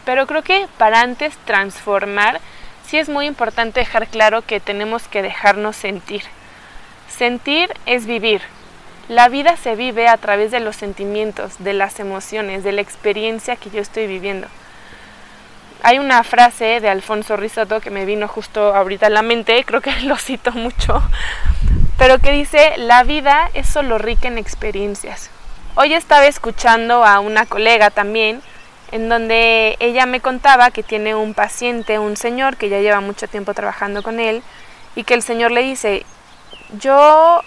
Pero 0.07 0.27
creo 0.27 0.43
que 0.43 0.67
para 0.79 1.03
antes 1.03 1.37
transformar, 1.45 2.41
sí 2.89 2.99
es 2.99 3.09
muy 3.09 3.27
importante 3.27 3.81
dejar 3.81 4.09
claro 4.09 4.43
que 4.43 4.59
tenemos 4.59 5.07
que 5.07 5.23
dejarnos 5.23 5.77
sentir. 5.77 6.23
Sentir 7.09 7.73
es 7.87 8.07
vivir. 8.07 8.43
La 9.09 9.29
vida 9.29 9.57
se 9.57 9.77
vive 9.77 10.09
a 10.09 10.17
través 10.17 10.51
de 10.51 10.61
los 10.61 10.75
sentimientos, 10.77 11.55
de 11.61 11.75
las 11.75 12.01
emociones, 12.01 12.65
de 12.65 12.73
la 12.73 12.81
experiencia 12.81 13.57
que 13.57 13.71
yo 13.71 13.81
estoy 13.81 14.07
viviendo 14.07 14.49
hay 15.83 15.99
una 15.99 16.25
frase 16.25 16.81
de 16.81 16.89
Alfonso 16.89 17.37
Risotto 17.37 17.81
que 17.81 17.91
me 17.91 18.05
vino 18.05 18.27
justo 18.29 18.75
ahorita 18.75 19.07
a 19.07 19.11
la 19.11 19.23
mente, 19.23 19.65
creo 19.65 19.81
que 19.81 19.93
lo 20.03 20.17
cito 20.17 20.53
mucho, 20.53 21.03
pero 21.97 22.19
que 22.19 22.33
dice, 22.33 22.75
la 22.77 23.05
vida 23.05 23.51
es 23.55 23.69
solo 23.69 23.99
rica 23.99 24.29
en 24.29 24.39
experiencias. 24.39 25.31
Hoy 25.75 25.95
estaba 25.95 26.27
escuchando 26.27 27.05
a 27.05 27.21
una 27.21 27.47
colega 27.47 27.91
también, 27.91 28.43
en 28.93 29.09
donde 29.09 29.77
ella 29.81 30.07
me 30.07 30.21
contaba 30.21 30.71
que 30.71 30.83
tiene 30.83 31.15
un 31.15 31.35
paciente, 31.35 31.99
un 31.99 32.17
señor 32.17 32.57
que 32.57 32.69
ya 32.69 32.81
lleva 32.81 33.01
mucho 33.01 33.29
tiempo 33.29 33.55
trabajando 33.55 34.03
con 34.03 34.21
él, 34.21 34.43
y 34.95 35.05
que 35.05 35.15
el 35.15 35.23
señor 35.23 35.53
le 35.53 35.63
dice, 35.63 36.05
yo 36.81 37.43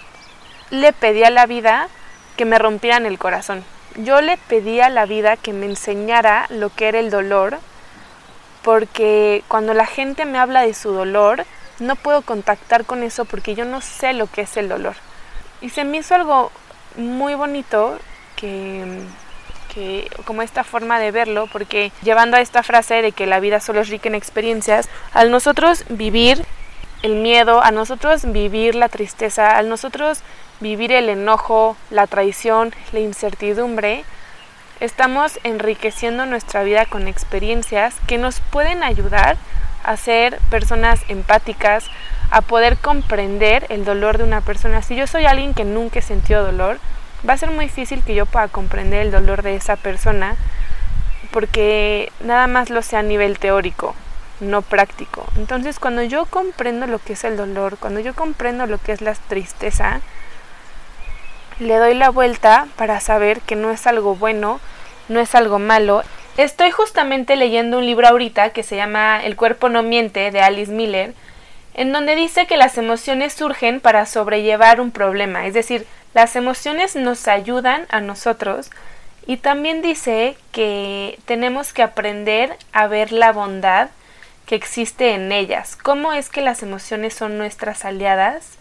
le 0.70 0.92
pedí 0.92 1.24
a 1.24 1.30
la 1.30 1.46
vida 1.46 1.88
que 2.36 2.44
me 2.44 2.58
rompieran 2.58 3.06
el 3.06 3.18
corazón. 3.18 3.64
Yo 3.96 4.20
le 4.20 4.38
pedí 4.38 4.80
a 4.80 4.88
la 4.88 5.04
vida 5.04 5.36
que 5.36 5.52
me 5.52 5.66
enseñara 5.66 6.46
lo 6.48 6.70
que 6.70 6.88
era 6.88 6.98
el 6.98 7.10
dolor 7.10 7.58
porque 8.62 9.44
cuando 9.48 9.74
la 9.74 9.86
gente 9.86 10.24
me 10.24 10.38
habla 10.38 10.62
de 10.62 10.72
su 10.72 10.92
dolor, 10.92 11.44
no 11.78 11.96
puedo 11.96 12.22
contactar 12.22 12.84
con 12.84 13.02
eso 13.02 13.24
porque 13.24 13.54
yo 13.54 13.64
no 13.64 13.80
sé 13.80 14.12
lo 14.12 14.28
que 14.28 14.42
es 14.42 14.56
el 14.56 14.68
dolor. 14.68 14.94
Y 15.60 15.70
se 15.70 15.84
me 15.84 15.98
hizo 15.98 16.14
algo 16.14 16.50
muy 16.96 17.34
bonito 17.34 17.98
que, 18.36 19.00
como 20.24 20.42
esta 20.42 20.64
forma 20.64 20.98
de 20.98 21.10
verlo, 21.10 21.48
porque 21.52 21.92
llevando 22.02 22.36
a 22.36 22.40
esta 22.40 22.62
frase 22.62 23.02
de 23.02 23.12
que 23.12 23.26
la 23.26 23.40
vida 23.40 23.60
solo 23.60 23.80
es 23.80 23.88
rica 23.88 24.08
en 24.08 24.14
experiencias, 24.14 24.88
al 25.12 25.30
nosotros 25.30 25.84
vivir 25.88 26.44
el 27.02 27.16
miedo, 27.16 27.62
a 27.62 27.70
nosotros 27.70 28.30
vivir 28.32 28.74
la 28.74 28.88
tristeza, 28.88 29.56
al 29.56 29.68
nosotros 29.68 30.22
vivir 30.60 30.92
el 30.92 31.08
enojo, 31.08 31.76
la 31.90 32.06
traición, 32.06 32.72
la 32.92 33.00
incertidumbre, 33.00 34.04
estamos 34.80 35.38
enriqueciendo 35.44 36.26
nuestra 36.26 36.62
vida 36.62 36.86
con 36.86 37.08
experiencias 37.08 37.94
que 38.06 38.18
nos 38.18 38.40
pueden 38.40 38.82
ayudar 38.82 39.36
a 39.84 39.96
ser 39.96 40.38
personas 40.50 41.00
empáticas, 41.08 41.86
a 42.30 42.40
poder 42.40 42.76
comprender 42.78 43.66
el 43.68 43.84
dolor 43.84 44.18
de 44.18 44.24
una 44.24 44.40
persona. 44.40 44.82
Si 44.82 44.96
yo 44.96 45.06
soy 45.06 45.24
alguien 45.24 45.54
que 45.54 45.64
nunca 45.64 46.00
sentido 46.00 46.44
dolor, 46.44 46.78
va 47.28 47.34
a 47.34 47.38
ser 47.38 47.50
muy 47.50 47.66
difícil 47.66 48.02
que 48.02 48.14
yo 48.14 48.26
pueda 48.26 48.48
comprender 48.48 49.02
el 49.02 49.10
dolor 49.10 49.42
de 49.42 49.56
esa 49.56 49.76
persona 49.76 50.36
porque 51.30 52.12
nada 52.20 52.46
más 52.46 52.70
lo 52.70 52.82
sé 52.82 52.96
a 52.96 53.02
nivel 53.02 53.38
teórico, 53.38 53.94
no 54.40 54.62
práctico. 54.62 55.26
Entonces 55.36 55.78
cuando 55.78 56.02
yo 56.02 56.26
comprendo 56.26 56.86
lo 56.86 56.98
que 56.98 57.14
es 57.14 57.24
el 57.24 57.36
dolor, 57.36 57.78
cuando 57.78 58.00
yo 58.00 58.14
comprendo 58.14 58.66
lo 58.66 58.78
que 58.78 58.92
es 58.92 59.00
la 59.00 59.14
tristeza, 59.14 60.00
le 61.58 61.76
doy 61.76 61.94
la 61.94 62.10
vuelta 62.10 62.66
para 62.76 63.00
saber 63.00 63.40
que 63.40 63.56
no 63.56 63.70
es 63.70 63.86
algo 63.86 64.14
bueno, 64.14 64.60
no 65.08 65.20
es 65.20 65.34
algo 65.34 65.58
malo. 65.58 66.02
Estoy 66.36 66.70
justamente 66.70 67.36
leyendo 67.36 67.78
un 67.78 67.86
libro 67.86 68.08
ahorita 68.08 68.50
que 68.50 68.62
se 68.62 68.76
llama 68.76 69.24
El 69.24 69.36
cuerpo 69.36 69.68
no 69.68 69.82
miente 69.82 70.30
de 70.30 70.40
Alice 70.40 70.72
Miller, 70.72 71.14
en 71.74 71.92
donde 71.92 72.14
dice 72.14 72.46
que 72.46 72.56
las 72.56 72.76
emociones 72.78 73.32
surgen 73.32 73.80
para 73.80 74.06
sobrellevar 74.06 74.80
un 74.80 74.90
problema, 74.90 75.46
es 75.46 75.54
decir, 75.54 75.86
las 76.14 76.36
emociones 76.36 76.96
nos 76.96 77.28
ayudan 77.28 77.86
a 77.90 78.00
nosotros 78.00 78.70
y 79.26 79.36
también 79.36 79.82
dice 79.82 80.36
que 80.50 81.18
tenemos 81.24 81.72
que 81.72 81.82
aprender 81.82 82.56
a 82.72 82.86
ver 82.86 83.12
la 83.12 83.32
bondad 83.32 83.90
que 84.46 84.56
existe 84.56 85.14
en 85.14 85.32
ellas, 85.32 85.76
cómo 85.76 86.12
es 86.12 86.28
que 86.28 86.40
las 86.40 86.62
emociones 86.62 87.14
son 87.14 87.38
nuestras 87.38 87.84
aliadas 87.84 88.58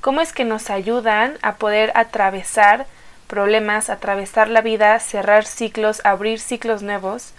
cómo 0.00 0.20
es 0.20 0.32
que 0.32 0.44
nos 0.44 0.70
ayudan 0.70 1.34
a 1.42 1.56
poder 1.56 1.92
atravesar 1.94 2.86
problemas, 3.26 3.90
atravesar 3.90 4.48
la 4.48 4.62
vida, 4.62 4.98
cerrar 5.00 5.44
ciclos, 5.44 6.00
abrir 6.04 6.40
ciclos 6.40 6.82
nuevos, 6.82 7.32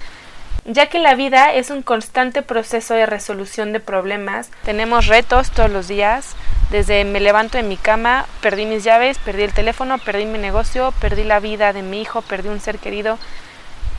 ya 0.66 0.88
que 0.88 1.00
la 1.00 1.16
vida 1.16 1.54
es 1.54 1.72
un 1.72 1.82
constante 1.82 2.42
proceso 2.42 2.94
de 2.94 3.06
resolución 3.06 3.74
de 3.74 3.80
problemas. 3.80 4.52
Tenemos 4.64 5.08
retos 5.08 5.52
todos 5.52 5.72
los 5.72 5.88
días, 5.88 6.36
desde 6.70 7.04
me 7.06 7.20
levanto 7.20 7.58
en 7.58 7.68
mi 7.68 7.78
cama, 7.78 8.26
perdí 8.42 8.66
mis 8.66 8.84
llaves, 8.84 9.18
perdí 9.18 9.44
el 9.44 9.54
teléfono, 9.54 9.98
perdí 9.98 10.26
mi 10.26 10.38
negocio, 10.38 10.94
perdí 11.00 11.24
la 11.24 11.40
vida 11.40 11.74
de 11.74 11.82
mi 11.82 12.02
hijo, 12.02 12.22
perdí 12.22 12.50
un 12.50 12.60
ser 12.60 12.80
querido. 12.80 13.18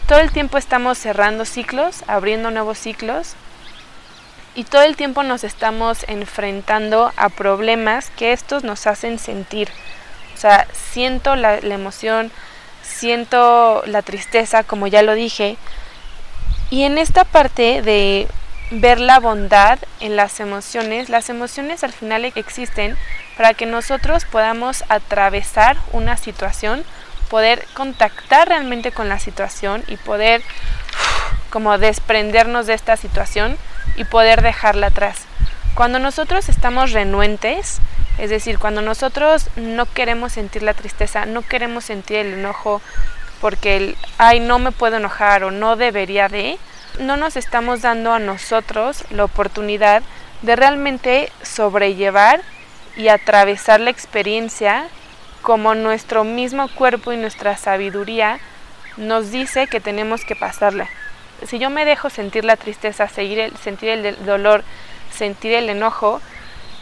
Todo 0.07 0.21
el 0.21 0.31
tiempo 0.31 0.59
estamos 0.59 0.99
cerrando 0.99 1.45
ciclos, 1.45 2.05
abriendo 2.07 2.51
nuevos 2.51 2.79
ciclos 2.79 3.37
y 4.55 4.65
todo 4.65 4.83
el 4.83 4.97
tiempo 4.97 5.23
nos 5.23 5.45
estamos 5.45 6.05
enfrentando 6.09 7.13
a 7.17 7.29
problemas 7.29 8.11
que 8.11 8.33
estos 8.33 8.65
nos 8.65 8.87
hacen 8.87 9.19
sentir. 9.19 9.69
O 10.35 10.37
sea, 10.37 10.67
siento 10.73 11.37
la, 11.37 11.59
emoción, 11.59 12.33
siento 12.83 13.83
la 13.87 14.03
tristeza, 14.03 14.65
como 14.65 14.87
ya 14.87 15.03
lo 15.03 15.15
dije. 15.15 15.57
Y 16.71 16.83
en 16.83 16.99
esta 16.99 17.25
parte 17.25 17.83
de 17.83 18.27
ver 18.71 19.01
la 19.01 19.19
bondad 19.19 19.79
en 19.99 20.17
las 20.17 20.39
emociones, 20.41 21.09
las 21.09 21.29
emociones 21.29 21.83
al 21.83 21.93
final 21.93 22.25
existen 22.25 22.97
para 23.37 23.55
que 23.55 23.67
nosotros 23.67 24.25
podamos 24.25 24.85
atravesar 24.89 25.77
una 25.93 26.17
situación, 26.17 26.85
poder 27.29 27.67
contactar 27.75 28.49
realmente 28.49 28.93
con 28.93 29.09
la 29.09 29.19
situación 29.19 29.83
y 29.89 29.97
poder 29.97 30.43
como 31.51 31.79
desprendernos 31.79 32.67
de 32.67 32.75
esta 32.75 32.97
situación 32.97 33.57
y 33.97 34.05
poder 34.05 34.43
dejarla 34.43 34.89
atrás. 34.89 35.27
Cuando 35.75 35.99
nosotros 35.99 36.49
estamos 36.49 36.93
renuentes, 36.93 37.79
es 38.19 38.31
decir, 38.31 38.59
cuando 38.59 38.83
nosotros 38.83 39.49
no 39.57 39.87
queremos 39.87 40.33
sentir 40.33 40.63
la 40.63 40.75
tristeza, 40.75 41.27
no 41.27 41.43
queremos 41.43 41.85
sentir 41.85 42.19
el 42.19 42.35
enojo 42.35 42.83
porque 43.41 43.77
el, 43.77 43.97
ay, 44.19 44.41
no 44.41 44.59
me 44.59 44.73
puedo 44.73 44.99
enojar 44.99 45.45
o 45.45 45.51
no 45.51 45.77
debería 45.77 46.29
de, 46.29 46.59
no 47.01 47.17
nos 47.17 47.37
estamos 47.37 47.83
dando 47.83 48.13
a 48.13 48.19
nosotros 48.19 49.05
la 49.11 49.25
oportunidad 49.25 50.03
de 50.43 50.57
realmente 50.57 51.33
sobrellevar 51.43 52.43
y 52.97 53.09
atravesar 53.09 53.81
la 53.81 53.91
experiencia 53.91 54.87
como 55.43 55.75
nuestro 55.75 56.25
mismo 56.25 56.69
cuerpo 56.69 57.13
y 57.13 57.17
nuestra 57.17 57.57
sabiduría 57.57 58.39
nos 58.97 59.31
dice 59.31 59.67
que 59.67 59.81
tenemos 59.81 60.25
que 60.25 60.37
pasarla 60.37 60.89
si 61.47 61.59
yo 61.59 61.71
me 61.71 61.85
dejo 61.85 62.11
sentir 62.11 62.45
la 62.45 62.57
tristeza, 62.57 63.09
seguir 63.09 63.53
sentir 63.63 63.89
el 63.91 64.25
dolor, 64.25 64.65
sentir 65.11 65.53
el 65.53 65.69
enojo, 65.69 66.21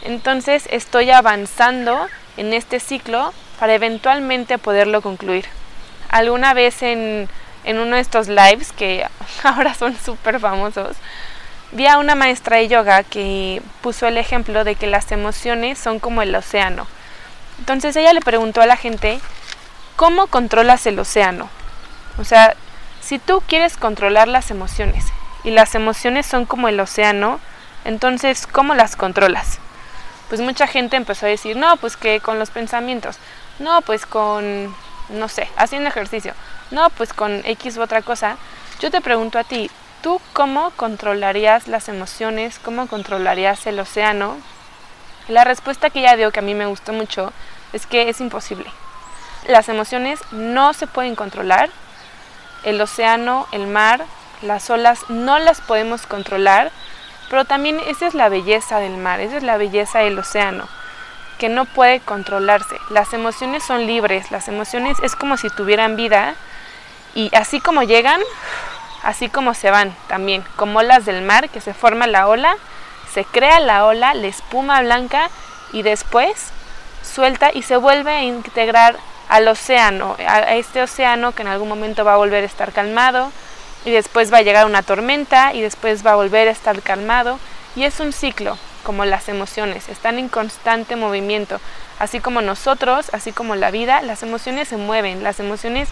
entonces 0.03 0.67
estoy 0.71 1.11
avanzando 1.11 2.07
en 2.37 2.53
este 2.53 2.79
ciclo 2.79 3.33
para 3.59 3.73
eventualmente 3.73 4.57
poderlo 4.57 5.01
concluir. 5.01 5.45
Alguna 6.09 6.53
vez 6.53 6.81
en, 6.81 7.29
en 7.63 7.79
uno 7.79 7.95
de 7.95 8.01
estos 8.01 8.27
lives, 8.27 8.71
que 8.71 9.07
ahora 9.43 9.73
son 9.73 9.95
súper 9.97 10.39
famosos, 10.39 10.97
vi 11.71 11.87
a 11.87 11.97
una 11.97 12.15
maestra 12.15 12.57
de 12.57 12.67
yoga 12.67 13.03
que 13.03 13.61
puso 13.81 14.07
el 14.07 14.17
ejemplo 14.17 14.63
de 14.63 14.75
que 14.75 14.87
las 14.87 15.11
emociones 15.11 15.77
son 15.77 15.99
como 15.99 16.21
el 16.21 16.33
océano. 16.35 16.87
Entonces 17.59 17.95
ella 17.95 18.13
le 18.13 18.21
preguntó 18.21 18.61
a 18.61 18.65
la 18.65 18.77
gente, 18.77 19.19
¿cómo 19.95 20.27
controlas 20.27 20.85
el 20.87 20.97
océano? 20.97 21.49
O 22.17 22.23
sea, 22.23 22.55
si 23.01 23.19
tú 23.19 23.41
quieres 23.47 23.77
controlar 23.77 24.27
las 24.27 24.51
emociones 24.51 25.05
y 25.43 25.51
las 25.51 25.75
emociones 25.75 26.25
son 26.25 26.45
como 26.45 26.67
el 26.67 26.79
océano, 26.79 27.39
entonces, 27.85 28.47
¿cómo 28.47 28.75
las 28.75 28.95
controlas? 28.95 29.59
Pues 30.27 30.41
mucha 30.41 30.67
gente 30.67 30.95
empezó 30.95 31.25
a 31.25 31.29
decir, 31.29 31.55
no, 31.55 31.77
pues 31.77 31.97
que 31.97 32.19
con 32.19 32.39
los 32.39 32.49
pensamientos, 32.49 33.17
no, 33.57 33.81
pues 33.81 34.05
con, 34.05 34.73
no 35.09 35.27
sé, 35.27 35.49
haciendo 35.57 35.89
ejercicio, 35.89 36.33
no, 36.71 36.89
pues 36.91 37.13
con 37.13 37.41
X 37.45 37.77
u 37.77 37.81
otra 37.81 38.01
cosa. 38.01 38.37
Yo 38.79 38.91
te 38.91 39.01
pregunto 39.01 39.39
a 39.39 39.43
ti, 39.43 39.69
¿tú 40.01 40.21
cómo 40.33 40.71
controlarías 40.71 41.67
las 41.67 41.89
emociones? 41.89 42.59
¿Cómo 42.59 42.87
controlarías 42.87 43.65
el 43.67 43.79
océano? 43.79 44.37
La 45.27 45.43
respuesta 45.43 45.89
que 45.89 45.99
ella 45.99 46.15
dio, 46.15 46.31
que 46.31 46.39
a 46.39 46.43
mí 46.43 46.53
me 46.53 46.65
gustó 46.65 46.93
mucho, 46.93 47.33
es 47.73 47.85
que 47.85 48.09
es 48.09 48.21
imposible. 48.21 48.71
Las 49.47 49.69
emociones 49.69 50.19
no 50.31 50.73
se 50.73 50.87
pueden 50.87 51.15
controlar, 51.15 51.69
el 52.63 52.81
océano, 52.81 53.47
el 53.51 53.67
mar, 53.67 54.03
las 54.41 54.69
olas 54.69 55.09
no 55.09 55.39
las 55.39 55.61
podemos 55.61 56.05
controlar, 56.05 56.71
pero 57.29 57.45
también 57.45 57.79
esa 57.87 58.07
es 58.07 58.13
la 58.13 58.29
belleza 58.29 58.79
del 58.79 58.97
mar, 58.97 59.19
esa 59.19 59.37
es 59.37 59.43
la 59.43 59.57
belleza 59.57 59.99
del 59.99 60.17
océano, 60.17 60.67
que 61.37 61.49
no 61.49 61.65
puede 61.65 61.99
controlarse. 61.99 62.77
Las 62.89 63.13
emociones 63.13 63.63
son 63.63 63.85
libres, 63.85 64.31
las 64.31 64.47
emociones 64.47 64.97
es 65.03 65.15
como 65.15 65.37
si 65.37 65.49
tuvieran 65.49 65.95
vida 65.95 66.35
y 67.15 67.29
así 67.35 67.59
como 67.59 67.83
llegan, 67.83 68.21
así 69.03 69.29
como 69.29 69.53
se 69.53 69.71
van 69.71 69.95
también, 70.07 70.43
como 70.55 70.79
olas 70.79 71.05
del 71.05 71.21
mar, 71.23 71.49
que 71.49 71.61
se 71.61 71.73
forma 71.73 72.07
la 72.07 72.27
ola, 72.27 72.55
se 73.13 73.25
crea 73.25 73.59
la 73.59 73.85
ola, 73.85 74.13
la 74.13 74.27
espuma 74.27 74.81
blanca 74.81 75.29
y 75.73 75.81
después 75.81 76.51
suelta 77.03 77.51
y 77.53 77.63
se 77.63 77.77
vuelve 77.77 78.11
a 78.11 78.23
integrar 78.23 78.97
al 79.29 79.47
océano, 79.47 80.15
a 80.27 80.55
este 80.55 80.81
océano 80.81 81.33
que 81.33 81.43
en 81.43 81.47
algún 81.49 81.69
momento 81.69 82.03
va 82.03 82.13
a 82.13 82.17
volver 82.17 82.43
a 82.43 82.47
estar 82.47 82.71
calmado 82.71 83.31
y 83.85 83.91
después 83.91 84.33
va 84.33 84.37
a 84.37 84.41
llegar 84.41 84.65
una 84.65 84.83
tormenta 84.83 85.53
y 85.53 85.61
después 85.61 86.05
va 86.05 86.11
a 86.11 86.15
volver 86.15 86.47
a 86.47 86.51
estar 86.51 86.81
calmado. 86.81 87.39
Y 87.75 87.83
es 87.83 87.99
un 87.99 88.11
ciclo 88.11 88.57
como 88.83 89.05
las 89.05 89.29
emociones, 89.29 89.89
están 89.89 90.17
en 90.17 90.29
constante 90.29 90.95
movimiento, 90.95 91.59
así 91.99 92.19
como 92.19 92.41
nosotros, 92.41 93.09
así 93.13 93.31
como 93.31 93.55
la 93.55 93.71
vida, 93.71 94.01
las 94.01 94.23
emociones 94.23 94.67
se 94.67 94.77
mueven, 94.77 95.23
las 95.23 95.39
emociones 95.39 95.89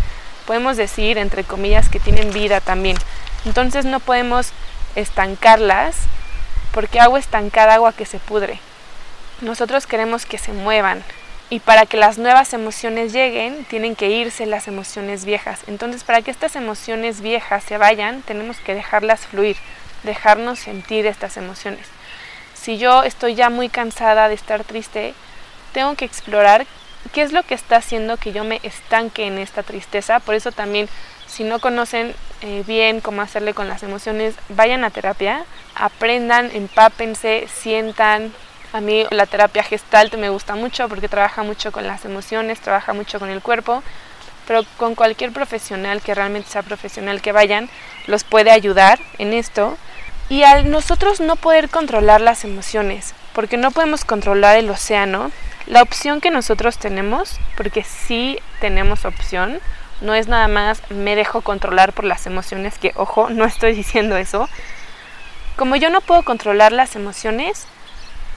podemos 0.48 0.78
decir 0.78 1.20
entre 1.20 1.44
comillas 1.44 1.90
que 1.90 2.00
tienen 2.00 2.34
vida 2.34 2.62
también. 2.62 2.98
Entonces 3.46 3.86
no 3.86 4.00
podemos 4.00 4.54
estancarlas 4.96 5.98
porque 6.72 7.00
agua 7.00 7.20
estancada, 7.20 7.76
agua 7.76 7.94
que 7.94 8.06
se 8.06 8.18
pudre. 8.18 8.60
Nosotros 9.42 9.86
queremos 9.86 10.26
que 10.26 10.40
se 10.40 10.54
muevan, 10.54 11.04
y 11.50 11.60
para 11.60 11.86
que 11.86 11.96
las 11.96 12.18
nuevas 12.18 12.54
emociones 12.54 13.14
lleguen, 13.14 13.64
tienen 13.66 13.96
que 13.96 14.10
irse 14.10 14.46
las 14.46 14.68
emociones 14.68 15.24
viejas. 15.24 15.62
Entonces, 15.68 16.04
para 16.04 16.22
que 16.22 16.32
estas 16.32 16.56
emociones 16.58 17.22
viejas 17.22 17.64
se 17.64 17.78
vayan, 17.78 18.22
tenemos 18.24 18.58
que 18.58 18.74
dejarlas 18.76 19.22
fluir, 19.26 19.56
dejarnos 20.04 20.60
sentir 20.60 21.06
estas 21.06 21.38
emociones. 21.38 21.88
Si 22.54 22.78
yo 22.78 23.04
estoy 23.04 23.36
ya 23.36 23.50
muy 23.50 23.70
cansada 23.70 24.28
de 24.28 24.34
estar 24.34 24.66
triste, 24.66 25.14
tengo 25.72 25.96
que 25.96 26.04
explorar 26.04 26.68
qué 27.08 27.22
es 27.22 27.32
lo 27.32 27.44
que 27.44 27.54
está 27.56 27.78
haciendo 27.78 28.18
que 28.18 28.32
yo 28.32 28.44
me 28.44 28.60
estanque 28.64 29.26
en 29.26 29.38
esta 29.38 29.64
tristeza. 29.64 30.20
Por 30.20 30.36
eso 30.36 30.52
también, 30.52 30.90
si 31.28 31.44
no 31.44 31.60
conocen 31.60 32.14
eh, 32.42 32.64
bien 32.68 33.02
cómo 33.02 33.22
hacerle 33.22 33.54
con 33.54 33.68
las 33.68 33.84
emociones, 33.84 34.36
vayan 34.50 34.84
a 34.84 34.90
terapia, 34.90 35.46
aprendan, 35.76 36.52
empápense, 36.54 37.48
sientan, 37.54 38.34
a 38.74 38.82
mí 38.82 39.06
la 39.12 39.26
terapia 39.26 39.64
gestalt 39.64 40.14
me 40.16 40.30
gusta 40.30 40.56
mucho 40.56 40.90
porque 40.90 41.08
trabaja 41.08 41.44
mucho 41.44 41.72
con 41.72 41.88
las 41.88 42.06
emociones, 42.06 42.60
trabaja 42.60 42.94
mucho 42.94 43.20
con 43.20 43.30
el 43.30 43.42
cuerpo, 43.42 43.82
pero 44.46 44.64
con 44.78 44.96
cualquier 44.96 45.32
profesional 45.32 46.02
que 46.02 46.14
realmente 46.14 46.50
sea 46.50 46.64
profesional 46.64 47.22
que 47.22 47.32
vayan, 47.32 47.70
los 48.08 48.24
puede 48.24 48.52
ayudar 48.52 49.00
en 49.18 49.34
esto. 49.34 49.78
Y 50.30 50.44
al 50.44 50.70
nosotros 50.70 51.22
no 51.22 51.38
poder 51.38 51.70
controlar 51.70 52.20
las 52.20 52.44
emociones, 52.44 53.14
porque 53.34 53.56
no 53.56 53.72
podemos 53.72 54.04
controlar 54.04 54.58
el 54.58 54.70
océano, 54.70 55.32
la 55.68 55.82
opción 55.82 56.22
que 56.22 56.32
nosotros 56.32 56.78
tenemos, 56.78 57.40
porque 57.56 57.84
sí 57.84 58.40
tenemos 58.60 59.06
opción, 59.06 59.60
No 60.00 60.14
es 60.14 60.28
nada 60.28 60.48
más 60.48 60.80
me 60.92 61.16
dejo 61.16 61.42
controlar 61.42 61.92
por 61.92 62.06
las 62.06 62.28
emociones, 62.28 62.78
que 62.78 62.94
ojo, 62.96 63.30
no 63.32 63.46
estoy 63.46 63.74
diciendo 63.74 64.16
eso. 64.16 64.48
Como 65.56 65.76
yo 65.76 65.90
no 65.90 66.02
puedo 66.02 66.22
controlar 66.22 66.72
las 66.72 66.96
emociones, 66.96 67.66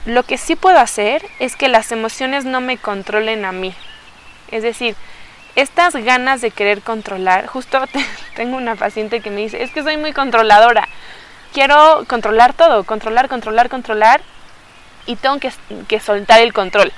lo 0.05 0.23
que 0.23 0.39
sí 0.39 0.55
puedo 0.55 0.79
hacer 0.79 1.23
es 1.39 1.55
que 1.55 1.67
las 1.67 1.91
emociones 1.91 2.45
no 2.45 2.61
me 2.61 2.77
controlen 2.77 3.45
a 3.45 3.51
mí. 3.51 3.75
Es 4.49 4.63
decir, 4.63 4.95
estas 5.55 5.95
ganas 5.95 6.41
de 6.41 6.49
querer 6.49 6.81
controlar, 6.81 7.45
justo 7.45 7.79
tengo 8.35 8.57
una 8.57 8.75
paciente 8.75 9.21
que 9.21 9.29
me 9.29 9.41
dice, 9.41 9.61
es 9.61 9.69
que 9.69 9.83
soy 9.83 9.97
muy 9.97 10.13
controladora. 10.13 10.87
Quiero 11.53 12.05
controlar 12.07 12.53
todo, 12.53 12.83
controlar, 12.85 13.29
controlar, 13.29 13.69
controlar 13.69 14.21
y 15.05 15.15
tengo 15.15 15.39
que, 15.39 15.51
que 15.87 15.99
soltar 15.99 16.41
el 16.41 16.53
control. 16.53 16.91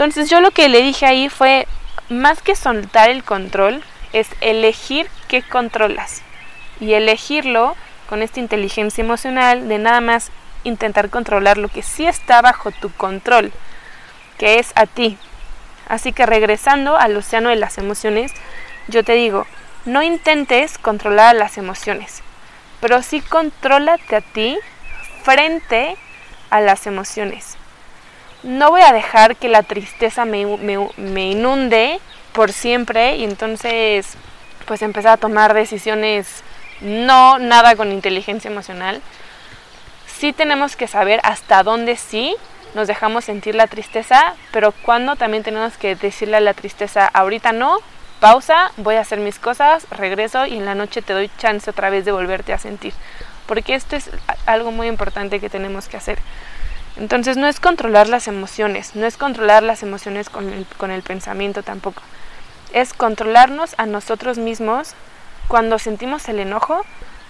Entonces 0.00 0.30
yo 0.30 0.40
lo 0.40 0.50
que 0.50 0.70
le 0.70 0.80
dije 0.80 1.04
ahí 1.04 1.28
fue, 1.28 1.68
más 2.08 2.40
que 2.40 2.56
soltar 2.56 3.10
el 3.10 3.22
control, 3.22 3.84
es 4.14 4.28
elegir 4.40 5.10
qué 5.28 5.42
controlas. 5.42 6.22
Y 6.80 6.94
elegirlo 6.94 7.76
con 8.08 8.22
esta 8.22 8.40
inteligencia 8.40 9.04
emocional 9.04 9.68
de 9.68 9.76
nada 9.76 10.00
más 10.00 10.30
intentar 10.64 11.10
controlar 11.10 11.58
lo 11.58 11.68
que 11.68 11.82
sí 11.82 12.06
está 12.06 12.40
bajo 12.40 12.70
tu 12.70 12.90
control, 12.90 13.52
que 14.38 14.58
es 14.58 14.72
a 14.74 14.86
ti. 14.86 15.18
Así 15.86 16.14
que 16.14 16.24
regresando 16.24 16.96
al 16.96 17.14
océano 17.14 17.50
de 17.50 17.56
las 17.56 17.76
emociones, 17.76 18.32
yo 18.88 19.04
te 19.04 19.12
digo, 19.12 19.46
no 19.84 20.02
intentes 20.02 20.78
controlar 20.78 21.36
las 21.36 21.58
emociones, 21.58 22.22
pero 22.80 23.02
sí 23.02 23.20
contrólate 23.20 24.16
a 24.16 24.22
ti 24.22 24.58
frente 25.24 25.98
a 26.48 26.62
las 26.62 26.86
emociones. 26.86 27.59
No 28.42 28.70
voy 28.70 28.82
a 28.82 28.92
dejar 28.92 29.36
que 29.36 29.48
la 29.48 29.62
tristeza 29.62 30.24
me, 30.24 30.46
me 30.96 31.30
inunde 31.30 32.00
por 32.32 32.52
siempre 32.52 33.16
y 33.16 33.24
entonces 33.24 34.16
pues 34.66 34.82
empezar 34.82 35.12
a 35.12 35.16
tomar 35.16 35.52
decisiones 35.52 36.42
no 36.80 37.38
nada 37.38 37.76
con 37.76 37.92
inteligencia 37.92 38.50
emocional. 38.50 39.02
Sí 40.06 40.32
tenemos 40.32 40.76
que 40.76 40.86
saber 40.86 41.20
hasta 41.22 41.62
dónde 41.62 41.96
sí 41.96 42.36
nos 42.74 42.86
dejamos 42.86 43.24
sentir 43.24 43.54
la 43.54 43.66
tristeza, 43.66 44.34
pero 44.52 44.72
cuando 44.72 45.16
también 45.16 45.42
tenemos 45.42 45.76
que 45.76 45.96
decirle 45.96 46.36
a 46.36 46.40
la 46.40 46.54
tristeza, 46.54 47.06
ahorita 47.06 47.52
no, 47.52 47.78
pausa, 48.20 48.70
voy 48.76 48.96
a 48.96 49.00
hacer 49.00 49.18
mis 49.18 49.38
cosas, 49.38 49.86
regreso 49.90 50.46
y 50.46 50.56
en 50.56 50.66
la 50.66 50.74
noche 50.74 51.02
te 51.02 51.12
doy 51.12 51.30
chance 51.38 51.68
otra 51.70 51.90
vez 51.90 52.04
de 52.04 52.12
volverte 52.12 52.52
a 52.52 52.58
sentir. 52.58 52.92
Porque 53.46 53.74
esto 53.74 53.96
es 53.96 54.10
algo 54.46 54.70
muy 54.70 54.86
importante 54.86 55.40
que 55.40 55.50
tenemos 55.50 55.88
que 55.88 55.96
hacer. 55.96 56.18
Entonces 57.00 57.38
no 57.38 57.46
es 57.46 57.60
controlar 57.60 58.08
las 58.10 58.28
emociones, 58.28 58.94
no 58.94 59.06
es 59.06 59.16
controlar 59.16 59.62
las 59.62 59.82
emociones 59.82 60.28
con 60.28 60.52
el, 60.52 60.66
con 60.76 60.90
el 60.90 61.00
pensamiento 61.00 61.62
tampoco. 61.62 62.02
Es 62.74 62.92
controlarnos 62.92 63.74
a 63.78 63.86
nosotros 63.86 64.36
mismos 64.36 64.92
cuando 65.48 65.78
sentimos 65.78 66.28
el 66.28 66.38
enojo, 66.40 66.84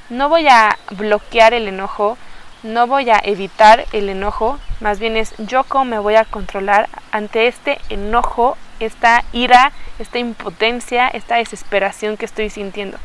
no 0.09 0.29
voy 0.29 0.49
a 0.49 0.77
bloquear 0.91 1.55
el 1.55 1.69
enojo, 1.69 2.19
no 2.65 2.89
voy 2.89 3.11
a 3.11 3.21
evitar 3.23 3.87
el 3.93 4.09
enojo, 4.09 4.59
más 4.81 4.99
bien 4.99 5.17
es 5.17 5.35
yo 5.39 5.63
cómo 5.63 5.85
me 5.85 6.01
voy 6.01 6.17
a 6.17 6.25
controlar 6.25 6.89
ante 7.13 7.47
este 7.47 7.79
enojo, 7.91 8.59
esta 8.81 9.23
ira, 9.33 9.71
esta 10.01 10.19
impotencia, 10.19 11.07
esta 11.07 11.37
desesperación 11.37 12.17
que 12.17 12.25
estoy 12.25 12.51
sintiendo. 12.51 12.99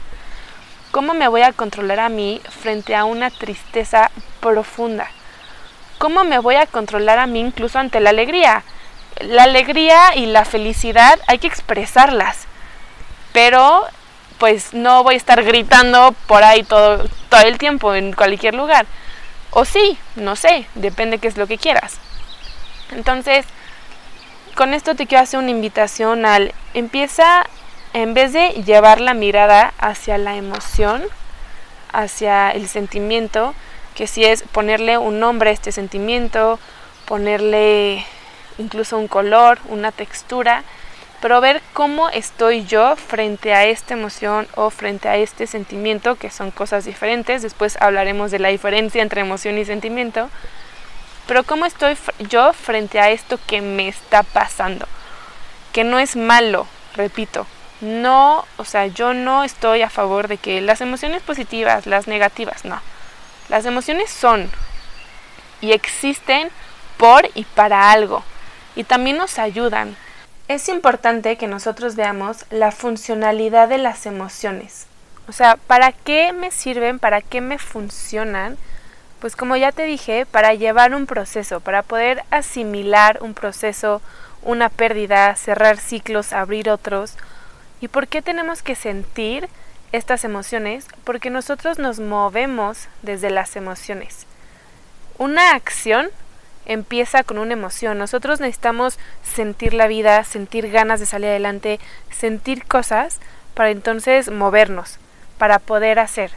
¿Cómo 0.90 1.14
me 1.14 1.28
voy 1.28 1.44
a 1.44 1.54
controlar 1.54 2.00
a 2.00 2.10
mí 2.10 2.42
frente 2.50 2.96
a 2.96 3.06
una 3.06 3.30
tristeza 3.30 4.10
profunda? 4.40 5.12
¿Cómo 5.98 6.24
me 6.24 6.40
voy 6.40 6.56
a 6.56 6.66
controlar 6.66 7.20
a 7.20 7.28
mí 7.28 7.40
incluso 7.40 7.80
ante 7.80 8.00
la 8.00 8.10
alegría? 8.10 8.64
La 9.22 9.44
alegría 9.44 10.16
y 10.16 10.26
la 10.26 10.44
felicidad 10.44 11.20
hay 11.28 11.40
que 11.40 11.48
expresarlas, 11.48 12.48
pero 13.32 13.86
pues 14.38 14.74
no 14.74 15.04
voy 15.04 15.14
a 15.14 15.18
estar 15.18 15.42
gritando 15.44 16.14
por 16.28 16.44
ahí 16.44 16.64
todo, 16.64 17.08
todo 17.30 17.42
el 17.42 17.58
tiempo 17.58 17.96
en 17.96 18.14
cualquier 18.14 18.56
lugar. 18.56 18.86
O 19.52 19.64
sí, 19.64 19.98
no 20.16 20.36
sé, 20.36 20.68
depende 20.76 21.20
qué 21.20 21.30
es 21.30 21.38
lo 21.38 21.48
que 21.48 21.58
quieras. 21.58 21.98
Entonces, 22.92 23.46
con 24.56 24.74
esto 24.74 24.96
te 24.96 25.08
quiero 25.08 25.24
hacer 25.24 25.40
una 25.40 25.52
invitación 25.52 26.26
al 26.26 26.54
empieza, 26.74 27.46
en 27.94 28.14
vez 28.14 28.34
de 28.34 28.50
llevar 28.64 29.00
la 29.00 29.14
mirada 29.14 29.74
hacia 29.80 30.18
la 30.18 30.36
emoción, 30.36 31.04
hacia 31.94 32.52
el 32.52 32.68
sentimiento, 32.68 33.56
que 33.96 34.08
si 34.08 34.26
es 34.26 34.44
ponerle 34.44 34.98
un 34.98 35.20
nombre 35.20 35.50
a 35.50 35.54
este 35.54 35.72
sentimiento, 35.72 36.60
ponerle 37.06 38.06
incluso 38.58 38.98
un 38.98 39.08
color, 39.08 39.60
una 39.70 39.92
textura, 39.92 40.64
pero 41.22 41.42
ver 41.42 41.62
cómo 41.74 42.10
estoy 42.10 42.66
yo 42.66 42.96
frente 42.98 43.54
a 43.54 43.66
esta 43.66 43.94
emoción 43.94 44.48
o 44.56 44.70
frente 44.70 45.08
a 45.08 45.16
este 45.16 45.48
sentimiento, 45.48 46.16
que 46.16 46.30
son 46.30 46.52
cosas 46.52 46.86
diferentes, 46.86 47.42
después 47.42 47.78
hablaremos 47.80 48.32
de 48.32 48.40
la 48.40 48.50
diferencia 48.50 49.02
entre 49.02 49.22
emoción 49.22 49.58
y 49.58 49.66
sentimiento, 49.66 50.30
pero 51.28 51.44
cómo 51.44 51.66
estoy 51.66 51.98
yo 52.30 52.54
frente 52.54 53.00
a 53.00 53.10
esto 53.10 53.40
que 53.48 53.62
me 53.62 53.88
está 53.88 54.24
pasando, 54.24 54.86
que 55.74 55.84
no 55.84 56.00
es 56.00 56.16
malo, 56.16 56.68
repito, 56.96 57.48
no, 57.82 58.46
o 58.58 58.66
sea, 58.66 58.88
yo 58.88 59.14
no 59.14 59.44
estoy 59.44 59.82
a 59.82 59.90
favor 59.90 60.28
de 60.28 60.38
que 60.38 60.62
las 60.62 60.82
emociones 60.82 61.24
positivas, 61.24 61.88
las 61.88 62.08
negativas, 62.08 62.66
no, 62.66 62.80
las 63.50 63.66
emociones 63.66 64.10
son 64.10 64.50
y 65.62 65.72
existen 65.72 66.50
por 66.98 67.30
y 67.36 67.44
para 67.44 67.92
algo, 67.92 68.24
y 68.76 68.84
también 68.84 69.18
nos 69.18 69.40
ayudan, 69.40 69.96
es 70.48 70.70
importante 70.70 71.38
que 71.38 71.48
nosotros 71.48 71.96
veamos 71.96 72.46
la 72.52 72.72
funcionalidad 72.72 73.68
de 73.68 73.80
las 73.80 74.06
emociones. 74.06 74.86
O 75.28 75.32
sea, 75.32 75.58
¿para 75.58 75.92
qué 75.92 76.34
me 76.34 76.52
sirven? 76.52 77.00
¿Para 77.00 77.22
qué 77.22 77.42
me 77.42 77.58
funcionan? 77.58 78.58
Pues 79.20 79.36
como 79.36 79.56
ya 79.56 79.72
te 79.72 79.84
dije, 79.84 80.28
para 80.28 80.54
llevar 80.54 80.94
un 80.94 81.08
proceso, 81.08 81.62
para 81.62 81.82
poder 81.82 82.24
asimilar 82.30 83.18
un 83.22 83.34
proceso, 83.34 84.02
una 84.44 84.70
pérdida, 84.70 85.36
cerrar 85.36 85.78
ciclos, 85.78 86.32
abrir 86.32 86.70
otros. 86.70 87.16
¿Y 87.82 87.88
por 87.88 88.08
qué 88.08 88.22
tenemos 88.22 88.62
que 88.62 88.76
sentir 88.76 89.50
estas 89.96 90.24
emociones? 90.24 90.88
Porque 91.04 91.30
nosotros 91.30 91.80
nos 91.80 92.00
movemos 92.00 92.88
desde 93.02 93.30
las 93.30 93.56
emociones. 93.56 94.26
Una 95.18 95.52
acción 95.52 96.10
empieza 96.66 97.24
con 97.24 97.38
una 97.38 97.54
emoción. 97.54 97.98
Nosotros 97.98 98.40
necesitamos 98.40 99.00
sentir 99.24 99.74
la 99.74 99.88
vida, 99.88 100.24
sentir 100.24 100.72
ganas 100.72 101.00
de 101.00 101.06
salir 101.06 101.30
adelante, 101.30 101.80
sentir 102.12 102.66
cosas 102.66 103.20
para 103.54 103.70
entonces 103.72 104.32
movernos, 104.32 104.98
para 105.38 105.60
poder 105.60 106.00
hacer. 106.00 106.32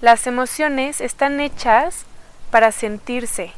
Las 0.00 0.26
emociones 0.26 1.00
están 1.00 1.40
hechas 1.40 2.04
para 2.50 2.72
sentirse 2.72 3.52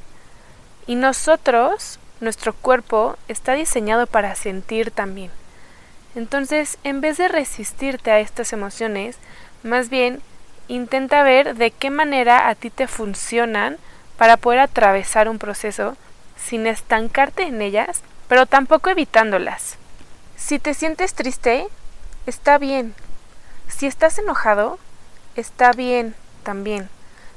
y 0.86 0.94
nosotros, 0.94 1.98
nuestro 2.20 2.54
cuerpo, 2.54 3.16
está 3.28 3.52
diseñado 3.52 4.06
para 4.06 4.34
sentir 4.34 4.90
también. 4.90 5.30
Entonces, 6.14 6.78
en 6.84 7.00
vez 7.00 7.18
de 7.18 7.28
resistirte 7.28 8.10
a 8.10 8.20
estas 8.20 8.52
emociones, 8.52 9.16
más 9.62 9.88
bien 9.88 10.20
intenta 10.68 11.22
ver 11.22 11.56
de 11.56 11.70
qué 11.70 11.90
manera 11.90 12.48
a 12.48 12.54
ti 12.54 12.70
te 12.70 12.86
funcionan 12.86 13.78
para 14.16 14.36
poder 14.36 14.60
atravesar 14.60 15.28
un 15.28 15.38
proceso 15.38 15.96
sin 16.36 16.66
estancarte 16.66 17.44
en 17.44 17.62
ellas, 17.62 18.02
pero 18.28 18.46
tampoco 18.46 18.90
evitándolas. 18.90 19.76
Si 20.36 20.58
te 20.58 20.74
sientes 20.74 21.14
triste, 21.14 21.66
está 22.26 22.58
bien. 22.58 22.94
Si 23.68 23.86
estás 23.86 24.18
enojado, 24.18 24.78
está 25.36 25.72
bien 25.72 26.14
también. 26.42 26.88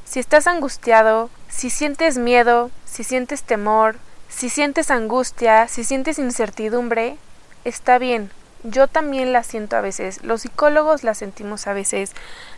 Si 0.06 0.20
estás 0.20 0.48
angustiado, 0.48 1.30
si 1.50 1.70
sientes 1.70 2.18
miedo, 2.18 2.72
si 2.86 3.04
sientes 3.04 3.44
temor, 3.44 3.98
si 4.30 4.50
sientes 4.50 4.92
angustia, 4.92 5.68
si 5.68 5.84
sientes 5.84 6.20
incertidumbre, 6.20 7.18
está 7.64 7.98
bien. 7.98 8.32
Yo 8.64 8.88
también 8.88 9.34
la 9.34 9.42
siento 9.42 9.76
a 9.76 9.82
veces, 9.82 10.24
los 10.24 10.42
psicólogos 10.42 11.04
la 11.04 11.16
sentimos 11.16 11.66
a 11.66 11.74
veces, 11.74 12.12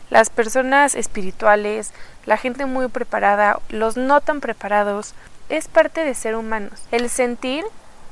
las 0.10 0.30
personas 0.30 0.96
espirituales, 0.96 1.94
la 2.26 2.38
gente 2.38 2.66
muy 2.66 2.90
preparada, 2.90 3.60
los 3.70 3.96
no 3.96 4.20
tan 4.20 4.42
preparados, 4.42 5.14
es 5.48 5.70
parte 5.70 6.04
de 6.04 6.14
ser 6.14 6.36
humanos. 6.36 6.84
El 6.92 7.10
sentir 7.10 7.64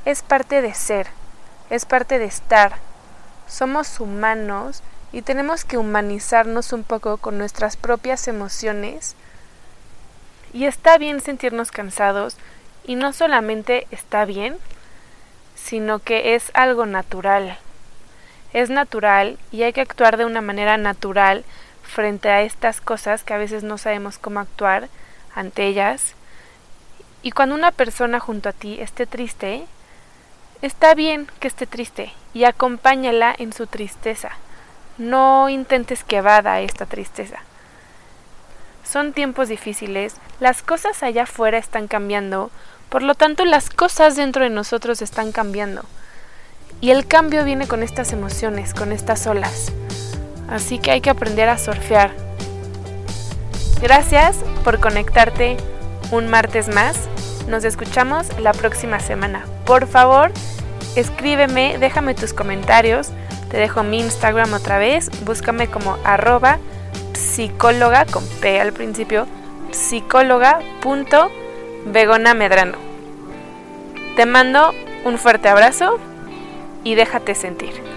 es 0.06 0.24
parte 0.24 0.62
de 0.62 0.74
ser, 0.74 1.08
es 1.70 1.86
parte 1.86 2.18
de 2.18 2.26
estar. 2.26 2.78
Somos 3.48 4.00
humanos 4.00 4.84
y 5.12 5.22
tenemos 5.22 5.66
que 5.66 5.78
humanizarnos 5.78 6.72
un 6.72 6.84
poco 6.84 7.18
con 7.18 7.38
nuestras 7.38 7.76
propias 7.76 8.28
emociones. 8.28 9.16
Y 10.54 10.66
está 10.66 10.98
bien 10.98 11.20
sentirnos 11.20 11.72
cansados 11.72 12.38
y 12.86 12.96
no 12.96 13.12
solamente 13.12 13.88
está 13.92 14.26
bien, 14.26 14.58
sino 15.56 16.00
que 16.00 16.36
es 16.36 16.52
algo 16.54 16.86
natural. 16.86 17.58
Es 18.54 18.70
natural 18.70 19.38
y 19.52 19.64
hay 19.64 19.74
que 19.74 19.82
actuar 19.82 20.18
de 20.18 20.26
una 20.26 20.42
manera 20.42 20.78
natural 20.78 21.44
frente 21.84 22.30
a 22.30 22.42
estas 22.42 22.82
cosas 22.82 23.24
que 23.24 23.34
a 23.34 23.38
veces 23.38 23.64
no 23.64 23.78
sabemos 23.78 24.18
cómo 24.18 24.40
actuar 24.40 24.90
ante 25.36 25.66
ellas. 25.66 26.16
Y 27.24 27.32
cuando 27.32 27.56
una 27.56 27.72
persona 27.72 28.20
junto 28.20 28.50
a 28.50 28.54
ti 28.54 28.80
esté 28.82 29.06
triste, 29.06 29.66
Está 30.62 30.94
bien 30.94 31.28
que 31.40 31.48
esté 31.48 31.66
triste 31.66 32.14
y 32.36 32.44
acompáñala 32.44 33.34
en 33.36 33.52
su 33.52 33.66
tristeza. 33.66 34.30
No 35.00 35.50
intentes 35.50 36.04
que 36.04 36.18
evada 36.18 36.62
esta 36.62 36.86
tristeza. 36.86 37.40
Son 38.84 39.12
tiempos 39.12 39.48
difíciles, 39.48 40.18
las 40.40 40.62
cosas 40.62 41.02
allá 41.02 41.24
afuera 41.24 41.58
están 41.58 41.88
cambiando, 41.88 42.52
por 42.90 43.02
lo 43.02 43.16
tanto 43.16 43.44
las 43.44 43.72
cosas 43.72 44.16
dentro 44.16 44.44
de 44.44 44.52
nosotros 44.52 45.02
están 45.02 45.32
cambiando. 45.32 45.84
Y 46.82 46.90
el 46.90 47.06
cambio 47.06 47.46
viene 47.46 47.68
con 47.68 47.84
estas 47.84 48.12
emociones, 48.12 48.74
con 48.74 48.92
estas 48.92 49.28
olas. 49.28 49.72
Así 50.50 50.80
que 50.80 50.90
hay 50.90 51.00
que 51.00 51.12
aprender 51.12 51.48
a 51.48 51.60
surfear. 51.60 52.12
Gracias 53.80 54.38
por 54.64 54.80
conectarte 54.80 55.58
un 56.10 56.28
martes 56.28 56.74
más. 56.74 56.98
Nos 57.48 57.64
escuchamos 57.66 58.28
la 58.40 58.52
próxima 58.52 59.00
semana. 59.00 59.46
Por 59.66 59.86
favor, 59.86 60.32
escríbeme, 60.96 61.78
déjame 61.78 62.16
tus 62.16 62.34
comentarios. 62.34 63.10
Te 63.52 63.58
dejo 63.58 63.84
mi 63.84 64.00
Instagram 64.00 64.52
otra 64.54 64.80
vez. 64.80 65.12
Búscame 65.24 65.68
como 65.68 65.98
arroba 66.04 66.58
psicóloga 67.14 68.06
con 68.06 68.26
P 68.42 68.60
al 68.60 68.74
principio. 68.74 69.28
Medrano. 72.34 72.78
Te 74.16 74.26
mando 74.26 74.74
un 75.06 75.20
fuerte 75.20 75.48
abrazo 75.48 76.00
y 76.84 76.96
déjate 76.96 77.36
sentir. 77.36 77.91